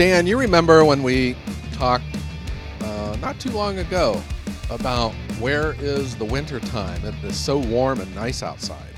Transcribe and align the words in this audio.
Dan, 0.00 0.26
you 0.26 0.38
remember 0.38 0.82
when 0.82 1.02
we 1.02 1.36
talked 1.74 2.06
uh, 2.80 3.18
not 3.20 3.38
too 3.38 3.50
long 3.50 3.80
ago 3.80 4.18
about 4.70 5.12
where 5.38 5.74
is 5.78 6.16
the 6.16 6.24
winter 6.24 6.58
time? 6.58 7.04
It 7.04 7.14
is 7.22 7.36
so 7.36 7.58
warm 7.58 8.00
and 8.00 8.14
nice 8.14 8.42
outside. 8.42 8.94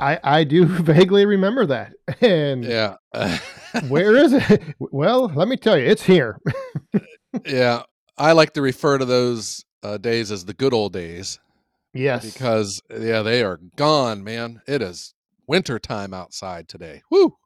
I, 0.00 0.18
I 0.24 0.42
do 0.42 0.64
vaguely 0.82 1.24
remember 1.24 1.66
that. 1.66 1.92
And 2.20 2.64
Yeah. 2.64 2.96
where 3.86 4.16
is 4.16 4.32
it? 4.32 4.74
Well, 4.80 5.28
let 5.36 5.46
me 5.46 5.56
tell 5.56 5.78
you, 5.78 5.84
it's 5.84 6.02
here. 6.02 6.40
yeah. 7.46 7.82
I 8.16 8.32
like 8.32 8.54
to 8.54 8.60
refer 8.60 8.98
to 8.98 9.04
those 9.04 9.64
uh, 9.84 9.98
days 9.98 10.32
as 10.32 10.44
the 10.44 10.52
good 10.52 10.74
old 10.74 10.94
days 10.94 11.38
yes. 11.94 12.24
because, 12.24 12.82
yeah, 12.90 13.22
they 13.22 13.44
are 13.44 13.60
gone, 13.76 14.24
man. 14.24 14.62
It 14.66 14.82
is 14.82 15.14
winter 15.46 15.78
time 15.78 16.12
outside 16.12 16.66
today. 16.66 17.02
Woo. 17.08 17.36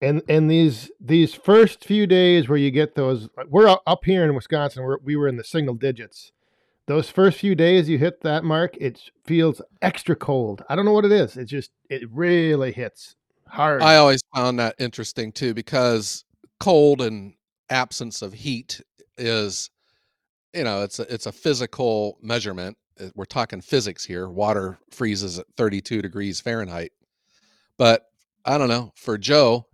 And 0.00 0.22
and 0.28 0.50
these 0.50 0.90
these 1.00 1.34
first 1.34 1.84
few 1.84 2.06
days 2.06 2.48
where 2.48 2.58
you 2.58 2.70
get 2.70 2.94
those 2.94 3.28
we're 3.48 3.76
up 3.86 4.04
here 4.04 4.24
in 4.24 4.34
wisconsin 4.34 4.82
we're, 4.82 4.98
we 4.98 5.16
were 5.16 5.28
in 5.28 5.36
the 5.36 5.44
single 5.44 5.74
digits 5.74 6.32
those 6.86 7.10
first 7.10 7.38
few 7.38 7.54
days 7.54 7.88
you 7.88 7.98
hit 7.98 8.20
that 8.22 8.44
mark 8.44 8.76
it 8.80 9.00
feels 9.24 9.60
extra 9.82 10.14
cold 10.14 10.64
i 10.68 10.76
don't 10.76 10.84
know 10.84 10.92
what 10.92 11.04
it 11.04 11.12
is 11.12 11.36
it 11.36 11.46
just 11.46 11.70
it 11.90 12.02
really 12.12 12.72
hits 12.72 13.16
hard 13.48 13.82
I 13.82 13.96
always 13.96 14.20
found 14.34 14.58
that 14.58 14.74
interesting 14.78 15.32
too 15.32 15.54
because 15.54 16.24
cold 16.60 17.00
and 17.02 17.34
absence 17.70 18.22
of 18.22 18.32
heat 18.32 18.80
is, 19.16 19.70
you 20.54 20.64
know, 20.64 20.82
it's 20.82 20.98
a, 20.98 21.12
it's 21.12 21.26
a 21.26 21.32
physical 21.32 22.18
measurement. 22.22 22.76
Uh, 23.00 23.08
We're 23.14 23.24
talking 23.24 23.60
physics 23.60 24.04
here. 24.04 24.28
Water 24.28 24.78
freezes 24.90 25.38
at 25.38 25.46
32 25.56 26.02
degrees 26.02 26.40
Fahrenheit. 26.40 26.92
But 27.76 28.06
I 28.44 28.58
don't 28.58 28.68
know, 28.68 28.92
for 28.96 29.18
Joe, 29.18 29.66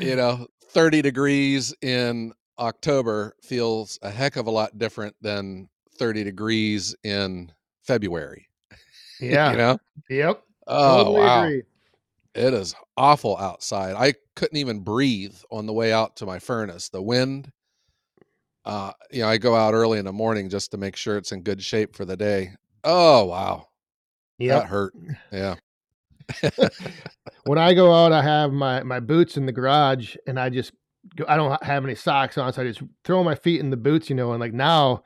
you 0.00 0.16
know, 0.16 0.46
30 0.70 1.02
degrees 1.02 1.74
in 1.82 2.32
October 2.58 3.34
feels 3.42 3.98
a 4.02 4.10
heck 4.10 4.36
of 4.36 4.46
a 4.46 4.50
lot 4.50 4.78
different 4.78 5.14
than 5.20 5.68
30 5.98 6.24
degrees 6.24 6.94
in 7.04 7.52
February. 7.82 8.48
yeah 9.20 9.50
You 9.50 9.56
know? 9.56 9.78
yep 10.08 10.42
Oh, 10.66 11.04
totally 11.04 11.20
wow. 11.20 11.42
agree 11.44 11.62
It 12.34 12.54
is 12.54 12.74
awful 12.96 13.36
outside. 13.38 13.94
I 13.96 14.14
couldn't 14.36 14.58
even 14.58 14.80
breathe 14.80 15.36
on 15.50 15.66
the 15.66 15.72
way 15.72 15.92
out 15.92 16.16
to 16.16 16.26
my 16.26 16.38
furnace. 16.38 16.88
The 16.88 17.02
wind, 17.02 17.52
uh, 18.64 18.92
you 19.10 19.22
know, 19.22 19.28
I 19.28 19.38
go 19.38 19.54
out 19.54 19.74
early 19.74 19.98
in 19.98 20.04
the 20.04 20.12
morning 20.12 20.48
just 20.48 20.70
to 20.72 20.76
make 20.76 20.96
sure 20.96 21.16
it's 21.16 21.32
in 21.32 21.42
good 21.42 21.62
shape 21.62 21.96
for 21.96 22.04
the 22.04 22.16
day. 22.16 22.52
Oh, 22.84 23.24
wow. 23.24 23.68
Yeah. 24.38 24.60
That 24.60 24.66
hurt. 24.66 24.94
Yeah. 25.32 25.56
when 27.44 27.58
i 27.58 27.74
go 27.74 27.92
out 27.92 28.12
i 28.12 28.22
have 28.22 28.52
my 28.52 28.82
my 28.82 29.00
boots 29.00 29.36
in 29.36 29.46
the 29.46 29.52
garage 29.52 30.16
and 30.26 30.38
i 30.38 30.48
just 30.48 30.72
go, 31.16 31.24
i 31.28 31.36
don't 31.36 31.62
have 31.62 31.84
any 31.84 31.94
socks 31.94 32.38
on 32.38 32.52
so 32.52 32.62
i 32.62 32.64
just 32.64 32.82
throw 33.04 33.22
my 33.22 33.34
feet 33.34 33.60
in 33.60 33.70
the 33.70 33.76
boots 33.76 34.10
you 34.10 34.16
know 34.16 34.32
and 34.32 34.40
like 34.40 34.52
now 34.52 35.02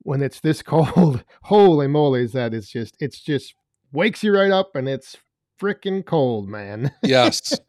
when 0.00 0.22
it's 0.22 0.40
this 0.40 0.62
cold 0.74 1.24
holy 1.42 1.86
moly 1.86 2.22
is 2.22 2.32
that 2.32 2.54
it's 2.54 2.68
just 2.68 2.96
it's 3.00 3.20
just 3.20 3.54
wakes 3.92 4.22
you 4.22 4.34
right 4.34 4.50
up 4.50 4.74
and 4.74 4.88
it's 4.88 5.16
freaking 5.60 6.04
cold 6.04 6.48
man 6.48 6.92
Yes. 7.02 7.58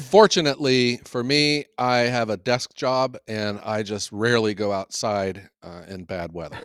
Fortunately 0.00 0.96
for 1.04 1.22
me, 1.22 1.66
I 1.78 1.98
have 1.98 2.28
a 2.28 2.36
desk 2.36 2.74
job 2.74 3.16
and 3.28 3.60
I 3.62 3.84
just 3.84 4.10
rarely 4.10 4.52
go 4.52 4.72
outside 4.72 5.48
uh, 5.62 5.82
in 5.86 6.04
bad 6.04 6.32
weather. 6.32 6.58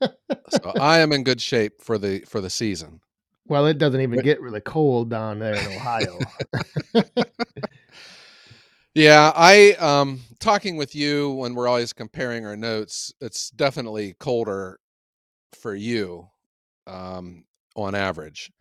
So 0.00 0.72
I 0.78 0.98
am 0.98 1.12
in 1.12 1.24
good 1.24 1.40
shape 1.40 1.80
for 1.80 1.98
the 1.98 2.20
for 2.20 2.40
the 2.40 2.50
season. 2.50 3.00
Well 3.46 3.66
it 3.66 3.78
doesn't 3.78 4.00
even 4.00 4.20
get 4.20 4.40
really 4.40 4.60
cold 4.60 5.10
down 5.10 5.38
there 5.38 5.54
in 5.54 5.66
ohio 5.66 6.18
Yeah, 8.94 9.32
I 9.34 9.72
um 9.72 10.20
talking 10.38 10.76
with 10.76 10.94
you 10.94 11.32
when 11.32 11.54
we're 11.54 11.66
always 11.66 11.92
comparing 11.92 12.46
our 12.46 12.56
notes, 12.56 13.12
it's 13.20 13.50
definitely 13.50 14.14
colder 14.20 14.78
for 15.52 15.74
you 15.74 16.28
um 16.86 17.44
on 17.76 17.94
average. 17.94 18.52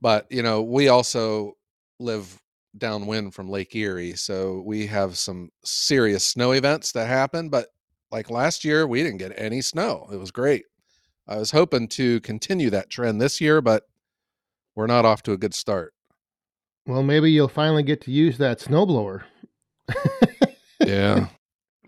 But, 0.00 0.26
you 0.30 0.42
know, 0.42 0.62
we 0.62 0.88
also 0.88 1.56
live 1.98 2.40
downwind 2.78 3.34
from 3.34 3.48
Lake 3.48 3.74
Erie, 3.74 4.14
so 4.14 4.62
we 4.64 4.86
have 4.86 5.16
some 5.18 5.50
serious 5.64 6.24
snow 6.24 6.52
events 6.52 6.92
that 6.92 7.08
happen, 7.08 7.48
but 7.48 7.68
like 8.10 8.30
last 8.30 8.64
year 8.64 8.86
we 8.86 9.02
didn't 9.02 9.18
get 9.18 9.32
any 9.36 9.60
snow. 9.60 10.08
It 10.12 10.16
was 10.16 10.30
great. 10.30 10.64
I 11.28 11.36
was 11.36 11.50
hoping 11.50 11.88
to 11.88 12.20
continue 12.20 12.70
that 12.70 12.90
trend 12.90 13.20
this 13.20 13.40
year, 13.40 13.60
but 13.60 13.84
we're 14.74 14.86
not 14.86 15.04
off 15.04 15.22
to 15.24 15.32
a 15.32 15.38
good 15.38 15.54
start. 15.54 15.92
well 16.86 17.02
maybe 17.02 17.30
you'll 17.32 17.48
finally 17.48 17.82
get 17.82 18.00
to 18.02 18.10
use 18.10 18.38
that 18.38 18.60
snowblower. 18.60 19.22
Yeah. 20.84 21.28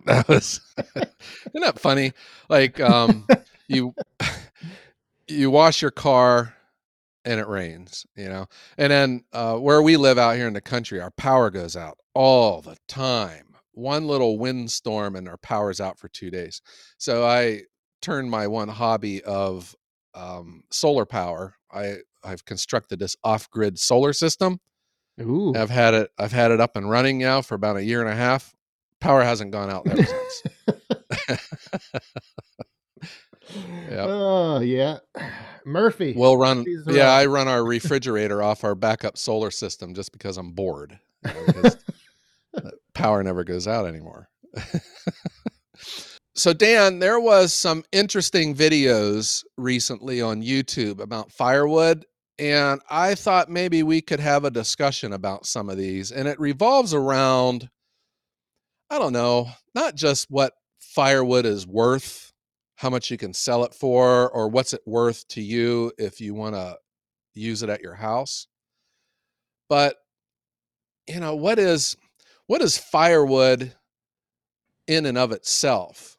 That 0.07 0.27
was 0.27 0.61
isn't 0.97 1.61
that 1.61 1.79
funny? 1.79 2.13
Like 2.49 2.81
um 2.81 3.27
you 3.69 3.95
you 5.29 5.51
wash 5.51 5.83
your 5.83 5.91
car 5.91 6.55
and 7.27 7.39
it 7.39 7.47
rains 7.47 8.07
you 8.17 8.29
know? 8.31 8.47
And 8.79 8.91
then 8.91 9.25
uh 9.35 9.57
where 9.57 9.83
we 9.83 9.99
live 9.99 10.17
out 10.17 10.37
here 10.37 10.47
in 10.47 10.55
the 10.55 10.63
country 10.63 10.99
our 10.99 11.11
power 11.11 11.51
goes 11.51 11.77
out 11.77 11.99
all 12.15 12.63
the 12.63 12.79
time. 12.89 13.55
One 13.73 14.07
little 14.07 14.39
windstorm 14.39 15.15
and 15.15 15.29
our 15.29 15.37
power's 15.37 15.79
out 15.81 15.99
for 15.99 16.09
two 16.09 16.31
days. 16.31 16.63
So 16.97 17.27
i 17.27 17.63
turned 18.01 18.31
my 18.31 18.47
one 18.47 18.69
hobby 18.69 19.23
of 19.25 19.75
um 20.15 20.63
solar 20.71 21.05
power 21.05 21.55
i 21.73 21.97
i've 22.25 22.45
constructed 22.45 22.99
this 22.99 23.17
off-grid 23.25 23.79
solar 23.79 24.13
system 24.13 24.61
Ooh. 25.21 25.53
I've 25.57 25.69
had 25.71 25.95
it. 25.95 26.13
I've 26.17 26.31
had 26.31 26.53
it 26.53 26.61
up 26.61 26.77
and 26.77 26.89
running 26.89 27.19
now 27.19 27.43
for 27.43 27.57
about 27.57 27.77
a 27.77 27.83
year 27.83 28.01
and 28.01 28.09
a 28.09 28.15
half. 28.15 28.55
Power 29.01 29.25
hasn't 29.25 29.51
gone 29.51 29.69
out 29.69 29.85
ever 29.89 30.05
since. 30.05 30.43
Yep. 33.91 34.07
Oh 34.07 34.61
yeah, 34.61 34.99
Murphy. 35.65 36.13
We'll 36.15 36.37
run. 36.37 36.59
Murphy's 36.59 36.85
Yeah. 36.87 37.11
I 37.11 37.25
run 37.27 37.49
our 37.49 37.65
refrigerator 37.65 38.43
off 38.43 38.63
our 38.63 38.75
backup 38.75 39.17
solar 39.17 39.51
system 39.51 39.95
just 39.95 40.13
because 40.13 40.37
I'm 40.37 40.53
bored. 40.53 40.99
you 41.25 41.33
know, 41.33 41.47
because 41.47 41.77
power 42.93 43.23
never 43.23 43.45
goes 43.45 43.67
out 43.67 43.87
anymore. 43.87 44.29
so 46.39 46.53
Dan, 46.53 47.01
there 47.01 47.19
was 47.19 47.53
some 47.53 47.85
interesting 47.91 48.55
videos 48.55 49.45
recently 49.57 50.21
on 50.21 50.43
YouTube 50.43 51.01
about 51.01 51.33
firewood 51.33 52.07
and 52.39 52.81
I 52.89 53.17
thought 53.17 53.51
maybe 53.51 53.83
we 53.83 54.01
could 54.01 54.21
have 54.21 54.45
a 54.45 54.51
discussion 54.51 55.13
about 55.13 55.47
some 55.47 55.69
of 55.69 55.77
these 55.77 56.13
and 56.13 56.29
it 56.29 56.39
revolves 56.39 56.95
around 56.95 57.69
I 58.91 58.99
don't 58.99 59.13
know, 59.13 59.49
not 59.75 59.97
just 59.97 60.31
what 60.31 60.55
firewood 60.79 61.45
is 61.45 61.67
worth, 61.67 62.33
how 62.77 62.89
much 62.89 63.11
you 63.11 63.19
can 63.19 63.35
sell 63.35 63.65
it 63.65 63.75
for 63.75 64.31
or 64.31 64.49
what's 64.49 64.73
it 64.73 64.81
worth 64.87 65.27
to 65.29 65.43
you 65.43 65.93
if 65.99 66.21
you 66.21 66.35
want 66.35 66.55
to 66.55 66.77
use 67.35 67.63
it 67.63 67.69
at 67.69 67.83
your 67.83 67.95
house. 67.95 68.47
But 69.69 69.97
you 71.09 71.21
know, 71.21 71.35
what 71.35 71.59
is 71.59 71.97
what 72.47 72.63
is 72.63 72.79
firewood 72.79 73.75
in 74.87 75.05
and 75.05 75.19
of 75.19 75.33
itself? 75.33 76.18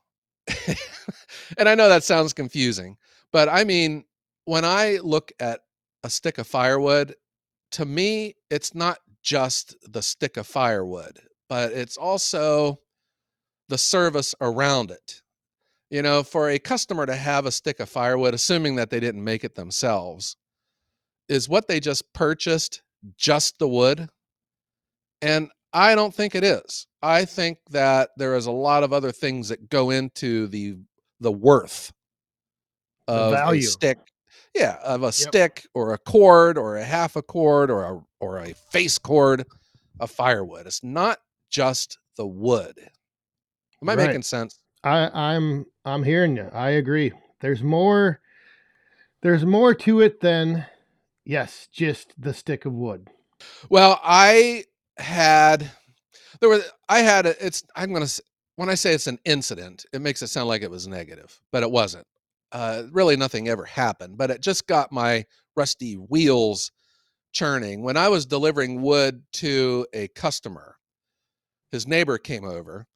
and 1.57 1.69
I 1.69 1.75
know 1.75 1.89
that 1.89 2.03
sounds 2.03 2.33
confusing, 2.33 2.97
but 3.31 3.49
I 3.49 3.63
mean, 3.63 4.05
when 4.45 4.65
I 4.65 4.99
look 5.03 5.31
at 5.39 5.61
a 6.03 6.09
stick 6.09 6.37
of 6.37 6.47
firewood, 6.47 7.15
to 7.71 7.85
me, 7.85 8.35
it's 8.49 8.73
not 8.73 8.99
just 9.21 9.75
the 9.91 10.01
stick 10.01 10.37
of 10.37 10.47
firewood, 10.47 11.19
but 11.47 11.71
it's 11.71 11.97
also 11.97 12.79
the 13.67 13.77
service 13.77 14.33
around 14.41 14.91
it. 14.91 15.21
You 15.89 16.01
know, 16.03 16.23
for 16.23 16.49
a 16.49 16.59
customer 16.59 17.05
to 17.05 17.15
have 17.15 17.45
a 17.45 17.51
stick 17.51 17.79
of 17.79 17.89
firewood, 17.89 18.33
assuming 18.33 18.75
that 18.75 18.89
they 18.91 18.99
didn't 18.99 19.23
make 19.23 19.43
it 19.43 19.55
themselves, 19.55 20.35
is 21.27 21.49
what 21.49 21.67
they 21.67 21.79
just 21.79 22.13
purchased 22.13 22.81
just 23.17 23.57
the 23.59 23.67
wood? 23.67 24.09
And 25.21 25.49
I 25.73 25.95
don't 25.95 26.13
think 26.13 26.35
it 26.35 26.43
is. 26.43 26.87
I 27.01 27.25
think 27.25 27.59
that 27.71 28.09
there 28.17 28.35
is 28.35 28.47
a 28.47 28.51
lot 28.51 28.83
of 28.83 28.91
other 28.93 29.11
things 29.11 29.49
that 29.49 29.69
go 29.69 29.89
into 29.91 30.47
the 30.47 30.77
the 31.19 31.31
worth 31.31 31.91
The 33.07 33.13
of 33.13 33.53
a 33.53 33.61
stick. 33.61 33.97
Yeah, 34.55 34.77
of 34.83 35.03
a 35.03 35.11
stick 35.11 35.67
or 35.75 35.93
a 35.93 35.97
cord 35.97 36.57
or 36.57 36.77
a 36.77 36.83
half 36.83 37.15
a 37.15 37.21
cord 37.21 37.69
or 37.69 37.83
a 37.83 38.01
or 38.19 38.39
a 38.39 38.53
face 38.71 38.97
cord 38.97 39.45
of 39.99 40.09
firewood. 40.09 40.65
It's 40.65 40.83
not 40.83 41.19
just 41.51 41.97
the 42.17 42.25
wood. 42.25 42.75
Am 43.81 43.89
I 43.89 43.95
Right. 43.95 44.07
making 44.07 44.23
sense? 44.23 44.59
I, 44.83 45.09
I'm 45.13 45.65
I'm 45.85 46.03
hearing 46.03 46.35
you. 46.35 46.49
I 46.53 46.71
agree. 46.71 47.11
There's 47.41 47.61
more. 47.61 48.19
There's 49.21 49.45
more 49.45 49.75
to 49.75 49.99
it 50.01 50.19
than 50.21 50.65
yes, 51.25 51.67
just 51.71 52.13
the 52.17 52.33
stick 52.33 52.65
of 52.65 52.73
wood. 52.73 53.07
Well, 53.69 53.99
I 54.03 54.63
had 54.99 55.71
there 56.39 56.49
was 56.49 56.69
I 56.87 56.99
had 56.99 57.25
a, 57.25 57.45
it's 57.45 57.63
I'm 57.75 57.93
to 57.93 58.21
when 58.55 58.69
I 58.69 58.75
say 58.75 58.93
it's 58.93 59.07
an 59.07 59.19
incident, 59.25 59.85
it 59.93 60.01
makes 60.01 60.21
it 60.21 60.27
sound 60.27 60.49
like 60.49 60.61
it 60.61 60.71
was 60.71 60.87
negative, 60.87 61.39
but 61.51 61.63
it 61.63 61.71
wasn't. 61.71 62.05
Uh, 62.51 62.83
really, 62.91 63.15
nothing 63.15 63.47
ever 63.47 63.63
happened, 63.63 64.17
but 64.17 64.31
it 64.31 64.41
just 64.41 64.67
got 64.67 64.91
my 64.91 65.23
rusty 65.55 65.93
wheels 65.93 66.71
churning. 67.31 67.83
When 67.83 67.95
I 67.95 68.09
was 68.09 68.25
delivering 68.25 68.81
wood 68.81 69.23
to 69.33 69.85
a 69.93 70.07
customer, 70.09 70.75
his 71.71 71.87
neighbor 71.87 72.17
came 72.17 72.43
over 72.43 72.87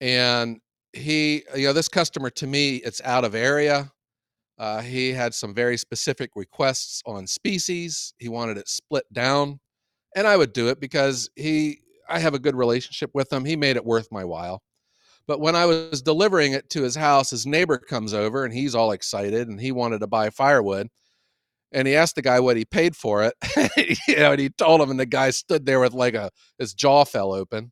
and 0.00 0.60
he, 0.92 1.44
you 1.54 1.68
know, 1.68 1.72
this 1.72 1.88
customer 1.88 2.30
to 2.30 2.46
me, 2.46 2.76
it's 2.76 3.00
out 3.02 3.24
of 3.24 3.34
area. 3.34 3.90
Uh, 4.58 4.82
he 4.82 5.12
had 5.12 5.32
some 5.32 5.54
very 5.54 5.76
specific 5.76 6.30
requests 6.34 7.00
on 7.06 7.26
species. 7.26 8.12
He 8.18 8.28
wanted 8.28 8.58
it 8.58 8.68
split 8.68 9.10
down, 9.12 9.60
and 10.16 10.26
I 10.26 10.36
would 10.36 10.52
do 10.52 10.68
it 10.68 10.80
because 10.80 11.30
he, 11.36 11.80
I 12.08 12.18
have 12.18 12.34
a 12.34 12.38
good 12.38 12.56
relationship 12.56 13.10
with 13.14 13.32
him. 13.32 13.44
He 13.44 13.56
made 13.56 13.76
it 13.76 13.84
worth 13.84 14.08
my 14.10 14.24
while. 14.24 14.62
But 15.26 15.40
when 15.40 15.54
I 15.54 15.66
was 15.66 16.02
delivering 16.02 16.54
it 16.54 16.68
to 16.70 16.82
his 16.82 16.96
house, 16.96 17.30
his 17.30 17.46
neighbor 17.46 17.78
comes 17.78 18.14
over 18.14 18.44
and 18.44 18.52
he's 18.52 18.74
all 18.74 18.90
excited 18.90 19.48
and 19.48 19.60
he 19.60 19.70
wanted 19.70 20.00
to 20.00 20.06
buy 20.06 20.30
firewood. 20.30 20.88
And 21.72 21.86
he 21.86 21.94
asked 21.94 22.16
the 22.16 22.22
guy 22.22 22.40
what 22.40 22.56
he 22.56 22.64
paid 22.64 22.96
for 22.96 23.22
it. 23.22 23.34
you 24.08 24.16
know, 24.16 24.32
and 24.32 24.40
he 24.40 24.48
told 24.48 24.80
him, 24.80 24.90
and 24.90 24.98
the 24.98 25.06
guy 25.06 25.30
stood 25.30 25.66
there 25.66 25.78
with 25.78 25.92
like 25.92 26.14
a 26.14 26.30
his 26.58 26.74
jaw 26.74 27.04
fell 27.04 27.32
open. 27.32 27.70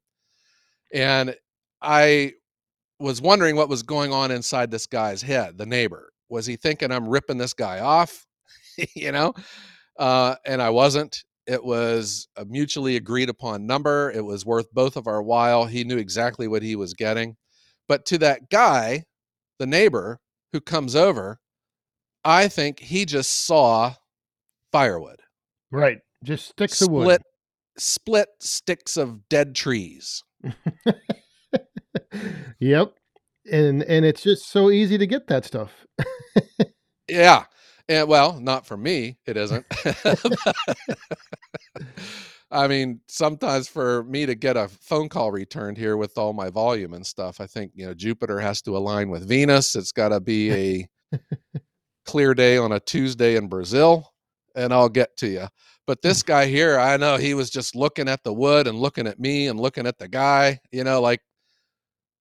And 0.95 1.35
I 1.83 2.35
was 3.01 3.21
wondering 3.21 3.57
what 3.57 3.69
was 3.69 3.83
going 3.83 4.13
on 4.13 4.31
inside 4.31 4.71
this 4.71 4.87
guy's 4.87 5.23
head, 5.23 5.59
the 5.59 5.67
neighbor. 5.67 6.13
Was 6.29 6.47
he 6.47 6.57
thinking 6.57 6.93
I'm 6.93 7.09
ripping 7.09 7.39
this 7.39 7.55
guy 7.55 7.81
off? 7.81 8.25
you 8.95 9.13
know? 9.13 9.35
Uh, 9.99 10.37
and 10.47 10.63
I 10.63 10.71
wasn't. 10.71 11.25
It 11.49 11.65
was 11.65 12.29
a 12.37 12.45
mutually 12.45 12.97
agreed 12.97 13.31
upon 13.31 13.67
number. 13.67 14.13
It 14.15 14.21
was 14.21 14.45
worth 14.45 14.71
both 14.73 14.97
of 14.97 15.07
our 15.07 15.23
while. 15.23 15.65
He 15.65 15.83
knew 15.83 15.97
exactly 15.97 16.47
what 16.47 16.63
he 16.63 16.77
was 16.77 16.93
getting. 16.93 17.37
But 17.89 18.05
to 18.07 18.19
that 18.19 18.51
guy, 18.51 19.05
the 19.59 19.67
neighbor 19.67 20.21
who 20.53 20.61
comes 20.61 20.95
over, 20.95 21.41
I 22.23 22.49
think 22.49 22.81
he 22.81 23.07
just 23.07 23.47
saw 23.47 23.95
firewood. 24.73 25.23
Right. 25.71 26.01
Just 26.23 26.51
sticks 26.51 26.75
split, 26.75 26.91
of 26.91 27.07
wood. 27.07 27.23
Split 27.79 28.29
sticks 28.41 28.99
of 28.99 29.27
dead 29.31 29.55
trees. 29.55 30.23
yep. 32.59 32.93
And 33.51 33.83
and 33.85 34.05
it's 34.05 34.23
just 34.23 34.51
so 34.51 34.71
easy 34.71 34.99
to 34.99 35.07
get 35.07 35.29
that 35.29 35.47
stuff. 35.47 35.87
yeah. 37.09 37.45
And 37.89 38.09
well, 38.09 38.39
not 38.39 38.67
for 38.67 38.77
me, 38.77 39.17
it 39.27 39.37
isn't. 39.37 39.65
I 42.51 42.67
mean, 42.67 43.01
sometimes 43.09 43.69
for 43.69 44.05
me 44.05 44.27
to 44.27 44.35
get 44.35 44.57
a 44.57 44.69
phone 44.69 45.09
call 45.09 45.31
returned 45.31 45.77
here 45.77 45.97
with 45.97 46.17
all 46.17 46.33
my 46.33 46.49
volume 46.49 46.95
and 46.95 47.07
stuff, 47.07 47.41
I 47.41 47.47
think, 47.47 47.73
you 47.75 47.87
know, 47.87 47.95
Jupiter 47.95 48.41
has 48.41 48.63
to 48.63 48.77
align 48.77 49.11
with 49.11 49.29
Venus. 49.29 49.75
It's 49.75 49.93
got 49.93 50.11
to 50.11 50.21
be 50.21 50.87
a 51.13 51.19
clear 52.07 52.35
day 52.35 52.57
on 52.57 52.73
a 52.73 52.81
Tuesday 52.81 53.37
in 53.37 53.49
Brazil, 53.49 54.13
and 54.55 54.73
I'll 54.73 54.89
get 54.89 55.17
to 55.19 55.29
you. 55.29 55.47
But 55.87 56.03
this 56.03 56.23
guy 56.23 56.47
here, 56.47 56.79
I 56.79 56.97
know 56.97 57.17
he 57.17 57.35
was 57.35 57.51
just 57.51 57.75
looking 57.75 58.09
at 58.09 58.23
the 58.23 58.33
wood 58.33 58.67
and 58.67 58.79
looking 58.79 59.07
at 59.07 59.19
me 59.19 59.49
and 59.49 59.61
looking 59.61 59.87
at 59.87 59.99
the 59.99 60.09
guy, 60.09 60.59
you 60.71 60.85
know, 60.85 61.01
like 61.01 61.21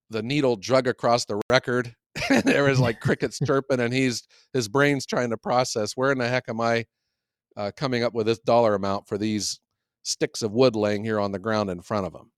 the 0.10 0.24
needle 0.24 0.56
drug 0.56 0.88
across 0.88 1.26
the 1.26 1.42
record. 1.50 1.94
and 2.30 2.80
like 2.80 3.00
crickets 3.00 3.40
chirping, 3.46 3.80
and 3.80 3.94
he's 3.94 4.28
his 4.54 4.68
brain's 4.68 5.06
trying 5.06 5.30
to 5.30 5.38
process 5.38 5.94
where 5.96 6.12
in 6.12 6.18
the 6.18 6.28
heck 6.28 6.50
am 6.50 6.62
I 6.62 6.86
uh, 7.56 7.72
coming 7.76 8.04
up 8.04 8.14
with 8.14 8.28
this 8.28 8.40
dollar 8.40 8.76
amount 8.76 9.08
for 9.08 9.18
these 9.18 9.60
sticks 10.04 10.42
of 10.42 10.54
wood 10.54 10.76
laying 10.76 11.04
here 11.04 11.20
on 11.20 11.32
the 11.32 11.40
ground 11.40 11.70
in 11.70 11.82
front 11.82 12.08
of 12.08 12.14
him. 12.14 12.32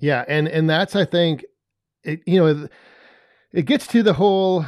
Yeah, 0.00 0.24
and 0.26 0.48
and 0.48 0.68
that's 0.68 0.96
I 0.96 1.04
think, 1.04 1.44
it, 2.02 2.20
you 2.26 2.38
know, 2.38 2.68
it 3.52 3.66
gets 3.66 3.86
to 3.88 4.02
the 4.02 4.14
whole 4.14 4.64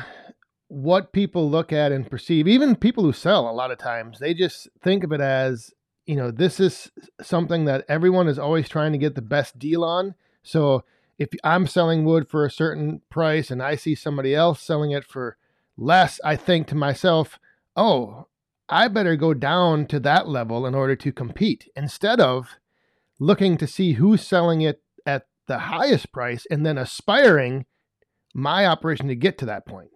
what 0.69 1.13
people 1.13 1.51
look 1.51 1.73
at 1.73 1.93
and 1.93 2.09
perceive. 2.09 2.47
Even 2.47 2.77
people 2.77 3.05
who 3.05 3.13
sell, 3.13 3.49
a 3.49 3.53
lot 3.53 3.71
of 3.71 3.79
times 3.79 4.19
they 4.19 4.35
just 4.35 4.69
think 4.83 5.03
of 5.03 5.13
it 5.13 5.21
as 5.21 5.73
you 6.07 6.17
know 6.17 6.31
this 6.31 6.61
is 6.61 6.91
something 7.21 7.65
that 7.65 7.85
everyone 7.89 8.29
is 8.29 8.39
always 8.39 8.69
trying 8.69 8.93
to 8.93 8.99
get 8.99 9.15
the 9.15 9.23
best 9.23 9.59
deal 9.59 9.85
on. 9.85 10.15
So 10.43 10.85
if 11.21 11.29
I'm 11.45 11.67
selling 11.67 12.07
wood 12.07 12.31
for 12.31 12.47
a 12.47 12.51
certain 12.51 13.03
price 13.11 13.51
and 13.51 13.63
I 13.63 13.77
see 13.77 13.95
somebody 13.95 14.35
else 14.35 14.63
selling 14.63 14.93
it 14.93 15.05
for 15.05 15.37
less, 15.77 16.19
I 16.25 16.35
think 16.35 16.67
to 16.69 16.75
myself, 16.75 17.39
oh, 17.77 18.27
I 18.71 18.89
better 18.89 19.17
go 19.17 19.35
down 19.35 19.87
to 19.89 20.01
that 20.01 20.29
level 20.29 20.67
in 20.67 20.75
order 20.75 20.97
to 20.97 21.13
compete 21.13 21.69
instead 21.77 22.21
of 22.21 22.57
looking 23.19 23.59
to 23.59 23.67
see 23.67 23.93
who's 23.93 24.27
selling 24.27 24.63
it 24.63 24.83
at 25.05 25.27
the 25.47 25.59
highest 25.59 26.11
price 26.11 26.47
and 26.51 26.65
then 26.65 26.79
aspiring 26.79 27.67
my 28.33 28.65
operation 28.65 29.09
to 29.09 29.15
get 29.15 29.37
to 29.39 29.47
that 29.47 29.67
point. 29.67 29.91